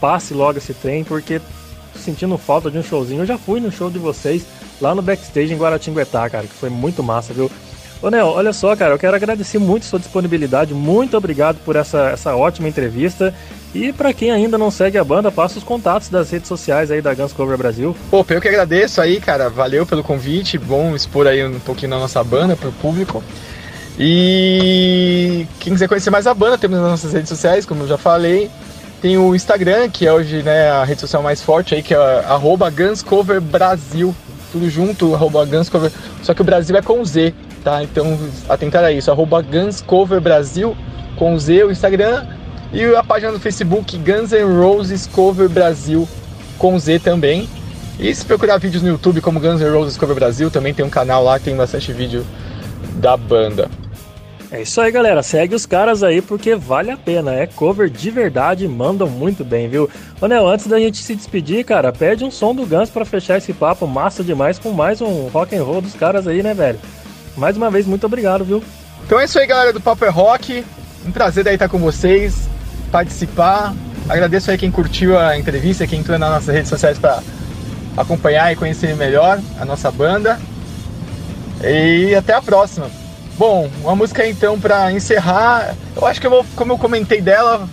[0.01, 1.41] passe logo esse trem, porque
[1.95, 3.23] sentindo falta de um showzinho.
[3.23, 4.47] Eu já fui no show de vocês
[4.81, 7.51] lá no backstage em Guaratinguetá, cara, que foi muito massa, viu?
[8.01, 12.11] Ô Nel, olha só, cara, eu quero agradecer muito sua disponibilidade, muito obrigado por essa,
[12.11, 13.35] essa ótima entrevista.
[13.75, 17.03] E para quem ainda não segue a banda, passa os contatos das redes sociais aí
[17.03, 17.95] da Guns Cover Brasil.
[18.11, 21.99] Pô, eu que agradeço aí, cara, valeu pelo convite, bom expor aí um pouquinho da
[21.99, 23.23] nossa banda pro público.
[23.99, 27.99] E quem quiser conhecer mais a banda, temos nas nossas redes sociais, como eu já
[27.99, 28.51] falei.
[29.03, 31.97] Tem o Instagram, que é hoje né, a rede social mais forte aí, que é
[32.25, 34.15] arroba GunsCoverBrasil.
[34.51, 35.93] Tudo junto, arroba GunsCover.
[36.23, 37.83] Só que o Brasil é com Z, tá?
[37.83, 38.19] Então
[38.49, 40.77] atentar a isso, arroba GunsCoverBrasil
[41.17, 42.25] com Z o Instagram
[42.73, 46.09] e a página do Facebook Guns N' Roses Cover Brasil
[46.59, 47.49] com Z também.
[47.99, 50.91] E se procurar vídeos no YouTube como Guns N' Roses Cover Brasil, também tem um
[50.91, 52.25] canal lá que tem bastante vídeo
[52.95, 53.69] da banda.
[54.51, 55.23] É isso aí, galera.
[55.23, 57.35] Segue os caras aí porque vale a pena.
[57.35, 59.91] É cover de verdade, mandam muito bem, viu?
[60.21, 63.37] Ô, Nel, antes da gente se despedir, cara, pede um som do Guns para fechar
[63.37, 66.79] esse papo massa demais com mais um rock and roll dos caras aí, né, velho?
[67.37, 68.63] Mais uma vez, muito obrigado, viu?
[69.05, 70.65] Então é isso aí, galera do Papo é Rock.
[71.07, 72.48] Um prazer daí estar com vocês,
[72.91, 73.75] participar.
[74.09, 77.23] Agradeço aí quem curtiu a entrevista, quem entrou nas nossas redes sociais para
[77.97, 80.39] acompanhar e conhecer melhor a nossa banda.
[81.63, 82.91] E até a próxima.
[83.37, 85.75] Bom, uma música então para encerrar.
[85.95, 87.69] Eu acho que eu vou, como eu comentei dela,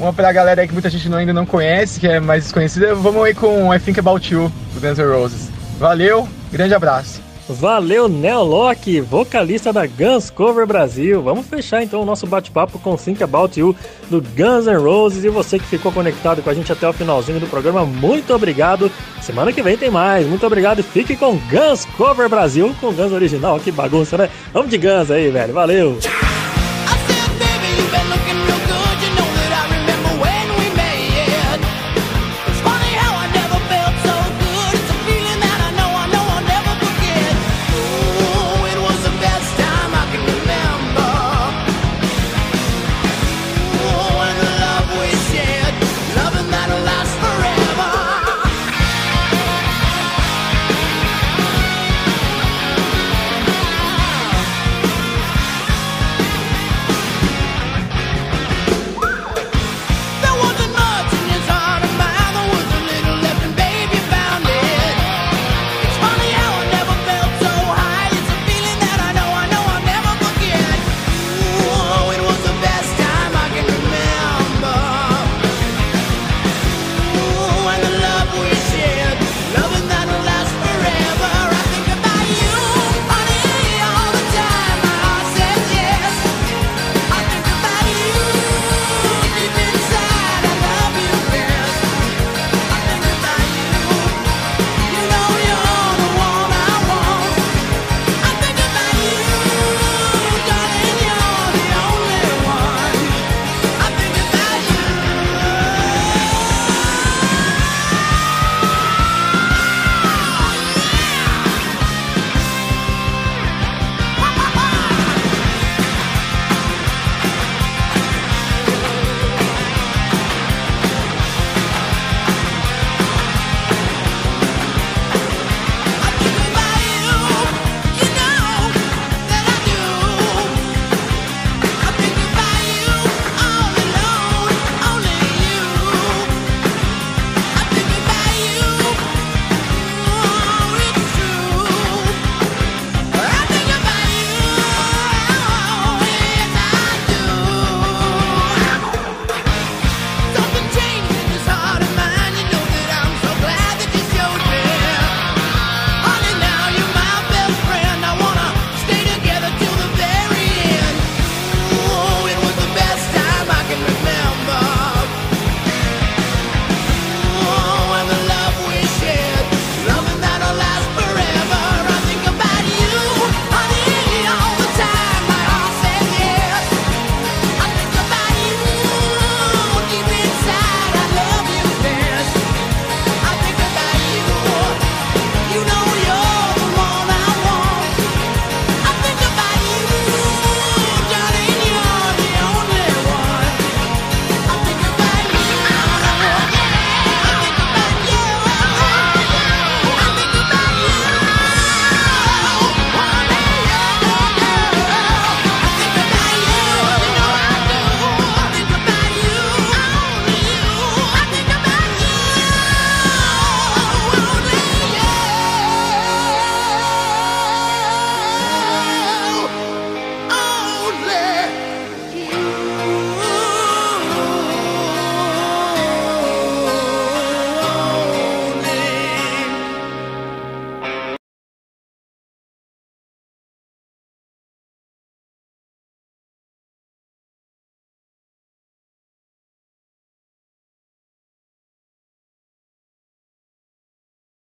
[0.00, 3.34] Uma pra galera que muita gente ainda não conhece, que é mais desconhecida, vamos aí
[3.34, 5.50] com I Think About You, do Guns N' Roses.
[5.78, 7.20] Valeu, grande abraço.
[7.58, 11.22] Valeu, Neo Locke, vocalista da Guns Cover Brasil.
[11.22, 13.74] Vamos fechar então o nosso bate-papo com Think About You
[14.08, 15.24] do Guns N' Roses.
[15.24, 18.90] E você que ficou conectado com a gente até o finalzinho do programa, muito obrigado.
[19.20, 20.26] Semana que vem tem mais.
[20.26, 23.58] Muito obrigado e fique com Guns Cover Brasil, com Guns original.
[23.58, 24.30] Que bagunça, né?
[24.52, 25.52] Vamos de Guns aí, velho.
[25.52, 25.98] Valeu!